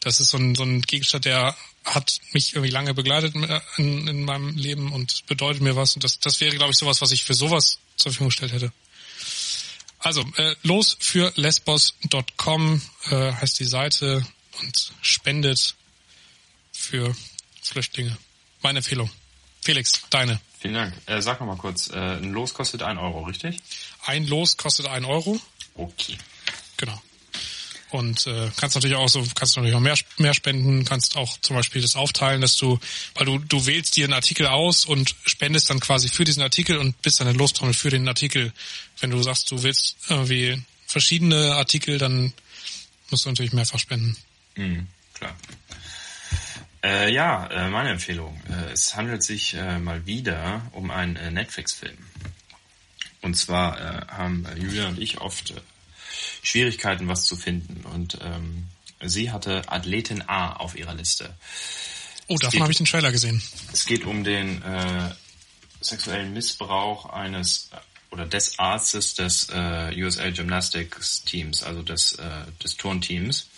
Das 0.00 0.20
ist 0.20 0.30
so 0.30 0.38
ein, 0.38 0.54
so 0.54 0.62
ein 0.62 0.82
Gegenstand, 0.82 1.24
der 1.24 1.56
hat 1.84 2.20
mich 2.32 2.54
irgendwie 2.54 2.70
lange 2.70 2.94
begleitet 2.94 3.34
in, 3.76 4.06
in 4.06 4.24
meinem 4.24 4.56
Leben 4.56 4.92
und 4.92 5.26
bedeutet 5.26 5.62
mir 5.62 5.76
was. 5.76 5.94
Und 5.94 6.04
das, 6.04 6.18
das 6.18 6.40
wäre, 6.40 6.54
glaube 6.56 6.72
ich, 6.72 6.78
sowas, 6.78 7.00
was 7.00 7.12
ich 7.12 7.24
für 7.24 7.34
sowas 7.34 7.78
zur 7.96 8.12
Verfügung 8.12 8.28
gestellt 8.28 8.52
hätte. 8.52 8.72
Also, 9.98 10.24
äh, 10.36 10.54
los 10.62 10.96
für 11.00 11.32
lesbos.com 11.36 12.82
äh, 13.10 13.32
heißt 13.32 13.58
die 13.58 13.64
Seite 13.64 14.24
und 14.60 14.92
spendet 15.00 15.74
für 16.72 17.16
Flüchtlinge. 17.62 18.16
Meine 18.62 18.78
Empfehlung. 18.78 19.10
Felix, 19.62 20.02
deine. 20.10 20.40
Vielen 20.66 20.74
Dank. 20.74 20.94
Äh, 21.06 21.22
sag 21.22 21.38
noch 21.38 21.46
mal 21.46 21.56
kurz, 21.56 21.90
äh, 21.90 21.96
ein 21.96 22.32
Los 22.32 22.52
kostet 22.52 22.82
ein 22.82 22.98
Euro, 22.98 23.22
richtig? 23.22 23.60
Ein 24.04 24.26
Los 24.26 24.56
kostet 24.56 24.88
ein 24.88 25.04
Euro. 25.04 25.40
Okay. 25.76 26.18
Genau. 26.76 27.00
Und 27.90 28.26
äh, 28.26 28.50
kannst 28.56 28.74
natürlich 28.74 28.96
auch 28.96 29.08
so, 29.08 29.24
kannst 29.36 29.56
natürlich 29.56 29.76
auch 29.76 29.80
mehr, 29.80 29.96
mehr 30.18 30.34
spenden, 30.34 30.84
kannst 30.84 31.16
auch 31.16 31.38
zum 31.40 31.54
Beispiel 31.54 31.82
das 31.82 31.94
aufteilen, 31.94 32.40
dass 32.40 32.56
du, 32.56 32.80
weil 33.14 33.26
du, 33.26 33.38
du 33.38 33.66
wählst 33.66 33.94
dir 33.94 34.06
einen 34.06 34.12
Artikel 34.12 34.48
aus 34.48 34.86
und 34.86 35.14
spendest 35.24 35.70
dann 35.70 35.78
quasi 35.78 36.08
für 36.08 36.24
diesen 36.24 36.42
Artikel 36.42 36.78
und 36.78 37.00
bist 37.00 37.20
dann 37.20 37.28
eine 37.28 37.38
Lostrommel 37.38 37.72
für 37.72 37.90
den 37.90 38.08
Artikel. 38.08 38.52
Wenn 38.98 39.10
du 39.10 39.22
sagst, 39.22 39.48
du 39.52 39.62
willst 39.62 39.96
irgendwie 40.08 40.60
verschiedene 40.88 41.54
Artikel, 41.54 41.98
dann 41.98 42.32
musst 43.10 43.24
du 43.24 43.28
natürlich 43.28 43.52
mehrfach 43.52 43.78
spenden. 43.78 44.16
Mhm, 44.56 44.88
klar. 45.14 45.36
Äh, 46.86 47.12
ja, 47.12 47.48
äh, 47.48 47.68
meine 47.68 47.90
Empfehlung. 47.90 48.40
Äh, 48.48 48.72
es 48.72 48.94
handelt 48.94 49.24
sich 49.24 49.54
äh, 49.54 49.80
mal 49.80 50.06
wieder 50.06 50.62
um 50.70 50.92
einen 50.92 51.16
äh, 51.16 51.32
Netflix-Film. 51.32 51.96
Und 53.22 53.34
zwar 53.34 53.80
äh, 53.80 54.06
haben 54.06 54.46
Julia 54.56 54.86
und 54.86 55.00
ich 55.00 55.20
oft 55.20 55.52
Schwierigkeiten, 56.42 57.08
was 57.08 57.24
zu 57.24 57.34
finden. 57.34 57.84
Und 57.86 58.18
ähm, 58.22 58.68
sie 59.02 59.32
hatte 59.32 59.68
Athletin 59.68 60.22
A 60.28 60.52
auf 60.52 60.78
ihrer 60.78 60.94
Liste. 60.94 61.34
Oh, 62.28 62.36
davon 62.36 62.62
habe 62.62 62.70
ich 62.70 62.78
den 62.78 62.86
Trailer 62.86 63.10
gesehen. 63.10 63.42
Es 63.72 63.84
geht 63.86 64.04
um 64.04 64.24
den 64.24 64.60
sexuellen 65.80 66.32
Missbrauch 66.32 67.06
eines 67.06 67.70
oder 68.10 68.26
des 68.26 68.58
Arztes 68.58 69.14
des 69.14 69.48
USL 69.48 70.32
Gymnastics 70.32 71.22
Teams, 71.22 71.62
also 71.62 71.82
des, 71.82 72.16
des 72.64 72.76
Turnteams 72.76 73.48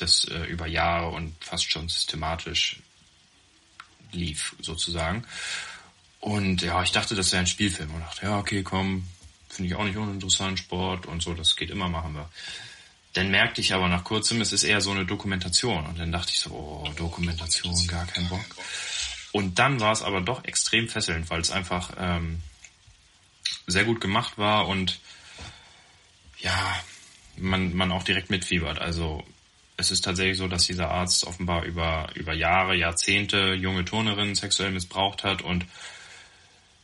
das 0.00 0.24
äh, 0.24 0.44
über 0.44 0.66
Jahre 0.66 1.08
und 1.08 1.34
fast 1.42 1.70
schon 1.70 1.88
systematisch 1.88 2.80
lief, 4.12 4.56
sozusagen. 4.60 5.24
Und 6.20 6.62
ja, 6.62 6.82
ich 6.82 6.92
dachte, 6.92 7.14
das 7.14 7.32
wäre 7.32 7.40
ein 7.40 7.46
Spielfilm 7.46 7.94
und 7.94 8.00
dachte, 8.00 8.26
ja, 8.26 8.38
okay, 8.38 8.62
komm, 8.62 9.06
finde 9.48 9.70
ich 9.70 9.74
auch 9.76 9.84
nicht 9.84 9.96
uninteressant, 9.96 10.58
Sport 10.58 11.06
und 11.06 11.22
so, 11.22 11.34
das 11.34 11.56
geht 11.56 11.70
immer, 11.70 11.88
machen 11.88 12.14
wir. 12.14 12.28
Dann 13.14 13.30
merkte 13.30 13.60
ich 13.60 13.74
aber 13.74 13.88
nach 13.88 14.04
kurzem, 14.04 14.40
es 14.40 14.52
ist 14.52 14.62
eher 14.62 14.80
so 14.80 14.92
eine 14.92 15.04
Dokumentation. 15.04 15.84
Und 15.86 15.98
dann 15.98 16.12
dachte 16.12 16.30
ich 16.32 16.40
so, 16.40 16.50
oh, 16.50 16.92
Dokumentation, 16.96 17.86
gar 17.88 18.06
kein 18.06 18.28
Bock. 18.28 18.44
Und 19.32 19.58
dann 19.58 19.80
war 19.80 19.92
es 19.92 20.02
aber 20.02 20.20
doch 20.20 20.44
extrem 20.44 20.88
fesselnd, 20.88 21.30
weil 21.30 21.40
es 21.40 21.50
einfach 21.50 21.92
ähm, 21.98 22.42
sehr 23.66 23.84
gut 23.84 24.00
gemacht 24.00 24.38
war 24.38 24.68
und 24.68 25.00
ja, 26.38 26.80
man, 27.36 27.74
man 27.74 27.92
auch 27.92 28.02
direkt 28.02 28.30
mitfiebert. 28.30 28.78
Also 28.78 29.24
es 29.80 29.90
ist 29.90 30.04
tatsächlich 30.04 30.36
so, 30.36 30.46
dass 30.46 30.66
dieser 30.66 30.90
Arzt 30.90 31.24
offenbar 31.24 31.64
über, 31.64 32.10
über 32.14 32.34
Jahre, 32.34 32.76
Jahrzehnte 32.76 33.54
junge 33.54 33.84
Turnerinnen 33.84 34.34
sexuell 34.34 34.70
missbraucht 34.70 35.24
hat 35.24 35.42
und 35.42 35.64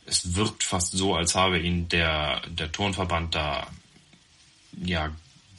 es 0.07 0.35
wirkt 0.35 0.63
fast 0.63 0.93
so, 0.93 1.15
als 1.15 1.35
habe 1.35 1.59
ihn 1.59 1.87
der, 1.89 2.41
der 2.47 2.71
Turnverband 2.71 3.35
da 3.35 3.67
ja 4.81 5.11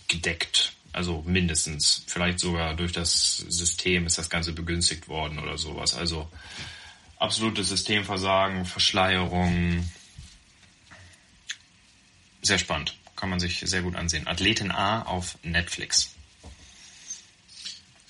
gedeckt. 0.09 0.73
Also 0.93 1.23
mindestens. 1.27 2.03
Vielleicht 2.07 2.41
sogar 2.41 2.75
durch 2.75 2.93
das 2.93 3.37
System 3.37 4.07
ist 4.07 4.19
das 4.19 4.31
Ganze 4.31 4.53
begünstigt 4.53 5.07
worden 5.07 5.39
oder 5.39 5.59
sowas. 5.59 5.95
Also 5.95 6.29
absolutes 7.19 7.69
Systemversagen, 7.69 8.65
Verschleierung. 8.65 9.89
Sehr 12.43 12.59
spannend. 12.59 12.97
Kann 13.17 13.29
man 13.29 13.39
sich 13.39 13.61
sehr 13.61 13.83
gut 13.83 13.97
ansehen. 13.97 14.27
Athletin 14.27 14.71
A 14.73 15.03
auf 15.03 15.39
Netflix. 15.43 16.18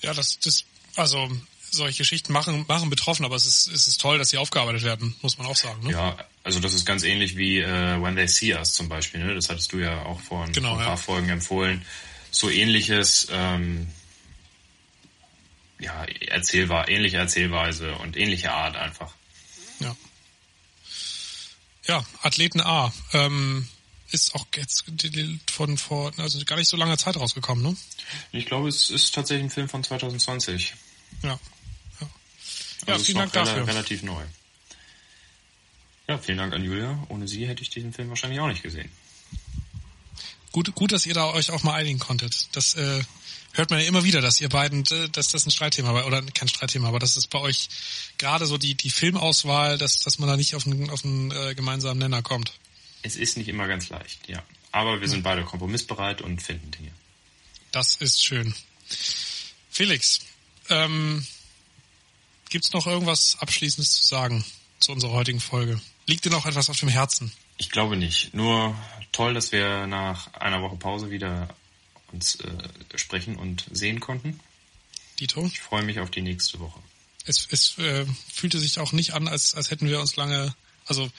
Ja, 0.03 0.15
das, 0.15 0.39
das, 0.41 0.65
also 0.97 1.29
solche 1.71 1.99
Geschichten 1.99 2.33
machen, 2.33 2.65
machen 2.69 2.91
betroffen, 2.91 3.25
aber 3.25 3.37
es 3.37 3.47
ist, 3.47 3.69
es 3.69 3.89
ist 3.89 4.01
toll, 4.01 4.19
dass 4.19 4.31
sie 4.31 4.39
aufgearbeitet 4.39 4.85
werden, 4.85 5.15
muss 5.23 5.39
man 5.39 5.47
auch 5.47 5.57
sagen. 5.57 5.85
Ne? 5.85 5.93
Ja, 5.93 6.17
also 6.43 6.61
das 6.61 6.73
ist 6.73 6.87
ganz 6.87 7.03
ähnlich 7.03 7.37
wie 7.37 7.59
äh, 7.59 8.03
When 8.03 8.17
They 8.17 8.29
See 8.29 8.55
Us 8.55 8.75
zum 8.75 8.89
Beispiel. 8.89 9.23
Ne? 9.23 9.35
Das 9.35 9.49
hattest 9.49 9.73
du 9.73 9.79
ja 9.79 10.03
auch 10.03 10.21
vor, 10.21 10.47
genau, 10.47 10.71
vor 10.71 10.79
ein 10.79 10.85
paar 10.85 10.95
ja. 10.95 10.97
Folgen 10.97 11.29
empfohlen. 11.29 11.85
So 12.31 12.51
ähnliches, 12.51 13.29
ähm, 13.31 13.89
ja, 15.79 16.05
erzählbar, 16.29 16.89
ähnliche 16.89 17.19
Erzählweise 17.19 17.95
und 17.97 18.17
ähnliche 18.17 18.53
Art 18.53 18.77
einfach. 18.77 19.15
Ja. 19.81 19.97
Ja, 21.87 22.05
Athleten 22.23 22.61
A. 22.61 22.93
Ähm, 23.13 23.69
ist 24.11 24.35
auch 24.35 24.47
jetzt 24.57 24.85
von 25.51 25.79
vor, 25.79 26.13
also 26.17 26.43
gar 26.45 26.57
nicht 26.57 26.69
so 26.69 26.77
langer 26.77 26.99
Zeit 26.99 27.17
rausgekommen, 27.17 27.63
ne? 27.63 27.77
Ich 28.33 28.47
glaube, 28.47 28.69
es 28.69 28.91
ist 28.91 29.15
tatsächlich 29.15 29.45
ein 29.45 29.51
Film 29.51 29.69
von 29.69 29.85
2020. 29.85 30.75
Ja. 31.23 31.29
Ja, 31.29 31.39
ja 32.87 32.93
also 32.95 33.05
vielen 33.05 33.19
Dank 33.19 33.35
rela 33.35 33.45
dafür. 33.45 33.67
Relativ 33.67 34.03
neu. 34.03 34.23
Ja, 36.09 36.17
vielen 36.17 36.39
Dank 36.39 36.55
an 36.55 36.65
Julia. 36.65 37.07
Ohne 37.09 37.29
sie 37.29 37.47
hätte 37.47 37.63
ich 37.63 37.69
diesen 37.69 37.93
Film 37.93 38.09
wahrscheinlich 38.09 38.41
auch 38.41 38.49
nicht 38.49 38.63
gesehen. 38.63 38.91
Gut, 40.53 40.75
gut, 40.75 40.93
dass 40.93 41.05
ihr 41.05 41.13
da 41.13 41.27
euch 41.27 41.51
auch 41.51 41.63
mal 41.63 41.75
einigen 41.75 41.99
konntet. 41.99 42.49
Das 42.57 42.75
äh, 42.75 43.03
hört 43.53 43.71
man 43.71 43.81
ja 43.81 43.87
immer 43.87 44.05
wieder, 44.05 44.23
dass 44.23 44.41
ihr 44.41 44.49
beiden, 44.49 44.85
äh, 44.87 45.11
dass 45.11 45.29
das 45.29 45.45
ein 45.45 45.51
Streitthema 45.51 45.93
war, 45.93 46.07
oder 46.07 46.23
kein 46.23 46.49
Streitthema, 46.49 46.89
aber 46.89 46.99
das 46.99 47.19
ist 47.19 47.29
bei 47.29 47.39
euch 47.39 47.69
gerade 48.17 48.47
so 48.47 48.57
die, 48.57 48.75
die 48.75 48.89
Filmauswahl, 48.89 49.77
dass, 49.77 50.01
dass 50.01 50.19
man 50.19 50.29
da 50.29 50.37
nicht 50.39 50.55
auf 50.55 50.67
einen, 50.67 50.89
auf 50.89 51.05
einen 51.05 51.31
äh, 51.31 51.55
gemeinsamen 51.55 51.99
Nenner 51.99 52.23
kommt. 52.23 52.55
Es 53.03 53.17
ist 53.17 53.37
nicht 53.37 53.49
immer 53.49 53.69
ganz 53.69 53.89
leicht, 53.89 54.29
ja. 54.29 54.43
Aber 54.73 55.01
wir 55.01 55.09
sind 55.09 55.23
beide 55.23 55.45
kompromissbereit 55.45 56.21
und 56.21 56.43
finden 56.43 56.71
Dinge. 56.71 56.93
Das 57.73 57.97
ist 57.97 58.25
schön. 58.25 58.55
Felix, 59.71 60.21
ähm, 60.69 61.27
gibt's 62.51 62.73
noch 62.73 62.87
irgendwas 62.87 63.37
Abschließendes 63.41 63.93
zu 63.93 64.07
sagen 64.07 64.45
zu 64.81 64.93
unserer 64.93 65.13
heutigen 65.13 65.41
Folge? 65.41 65.81
Liegt 66.07 66.25
dir 66.25 66.31
noch 66.31 66.47
etwas 66.47 66.71
auf 66.71 66.79
dem 66.79 66.89
Herzen? 66.89 67.33
Ich 67.57 67.71
glaube 67.71 67.97
nicht. 67.97 68.35
Nur 68.35 68.77
toll, 69.13 69.35
dass 69.35 69.53
wir 69.53 69.87
nach 69.87 70.33
einer 70.35 70.63
Woche 70.63 70.77
Pause 70.77 71.11
wieder 71.11 71.55
uns 72.13 72.37
äh, 72.37 72.99
sprechen 72.99 73.37
und 73.37 73.67
sehen 73.71 74.01
konnten. 74.01 74.41
Dito? 75.21 75.45
Ich 75.47 75.61
freue 75.61 75.83
mich 75.83 76.01
auf 76.01 76.11
die 76.11 76.23
nächste 76.23 76.61
Woche. 76.61 76.81
Es, 77.27 77.47
es 77.51 77.77
äh, 77.79 78.07
fühlte 78.33 78.59
sich 78.59 78.79
auch 78.79 78.93
nicht 78.93 79.13
an, 79.13 79.29
als, 79.29 79.55
als 79.55 79.71
hätten 79.71 79.89
wir 79.89 80.01
uns 80.01 80.17
lange, 80.17 80.55
also 80.87 81.11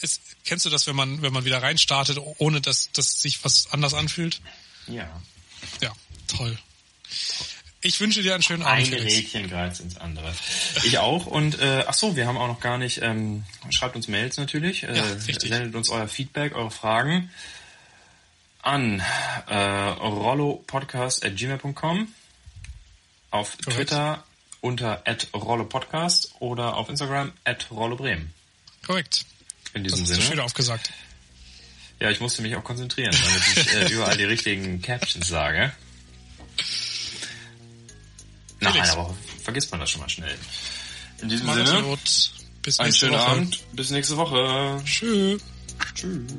es, 0.00 0.20
kennst 0.44 0.64
du 0.66 0.70
das, 0.70 0.86
wenn 0.86 0.94
man, 0.96 1.22
wenn 1.22 1.32
man 1.32 1.44
wieder 1.44 1.62
reinstartet, 1.62 2.18
ohne 2.38 2.60
dass, 2.60 2.90
dass 2.92 3.20
sich 3.20 3.44
was 3.44 3.72
anders 3.72 3.94
anfühlt? 3.94 4.40
Ja. 4.86 5.08
Ja, 5.80 5.92
toll. 6.26 6.58
Ich 7.80 8.00
wünsche 8.00 8.22
dir 8.22 8.34
einen 8.34 8.42
schönen 8.42 8.64
Abend. 8.64 8.92
Ein. 8.92 8.94
Rädchen 8.94 9.48
greift 9.48 9.78
ins 9.80 9.96
andere. 9.98 10.34
Ich 10.82 10.98
auch. 10.98 11.26
Und 11.26 11.60
äh, 11.60 11.84
ach 11.86 11.94
so, 11.94 12.16
wir 12.16 12.26
haben 12.26 12.36
auch 12.36 12.48
noch 12.48 12.58
gar 12.60 12.76
nicht. 12.76 13.00
Ähm, 13.02 13.44
schreibt 13.70 13.94
uns 13.94 14.08
Mails 14.08 14.36
natürlich. 14.36 14.82
Äh, 14.82 14.96
Ja, 14.96 15.04
richtig. 15.04 15.48
sendet 15.48 15.76
uns 15.76 15.88
euer 15.90 16.08
Feedback, 16.08 16.56
eure 16.56 16.72
Fragen 16.72 17.30
an 18.62 19.00
äh, 19.46 19.54
rollopodcast@gmail.com, 19.54 22.12
auf 23.30 23.56
Korrekt. 23.58 23.76
Twitter 23.90 24.24
unter 24.60 25.04
@rollopodcast 25.32 26.34
oder 26.40 26.76
auf 26.76 26.88
Instagram 26.88 27.32
@rollobremen. 27.70 28.34
Korrekt. 28.84 29.24
In 29.74 29.84
Das 29.84 29.92
diesem 29.94 30.06
du 30.06 30.14
Sinne. 30.14 30.22
schön 30.26 30.40
aufgesagt. 30.40 30.90
Ja, 32.00 32.10
ich 32.10 32.20
musste 32.20 32.42
mich 32.42 32.54
auch 32.56 32.64
konzentrieren, 32.64 33.10
damit 33.12 33.42
ich 33.66 33.74
äh, 33.74 33.86
überall 33.92 34.16
die 34.16 34.24
richtigen 34.24 34.80
Captions 34.80 35.26
sage. 35.26 35.72
Nach 38.60 38.74
einer 38.74 38.96
Woche 38.96 39.14
vergisst 39.42 39.70
man 39.70 39.80
das 39.80 39.90
schon 39.90 40.00
mal 40.00 40.08
schnell. 40.08 40.36
In 41.22 41.28
diesem 41.28 41.48
es 41.48 41.68
Sinne, 41.68 41.82
gut. 41.82 42.30
Bis 42.62 42.78
einen 42.78 42.88
nächste 42.88 43.06
schönen 43.06 43.18
Woche. 43.18 43.28
Abend. 43.30 43.64
Bis 43.72 43.90
nächste 43.90 44.16
Woche. 44.16 44.82
Tschüss. 44.84 45.42
Tschüss. 45.94 46.32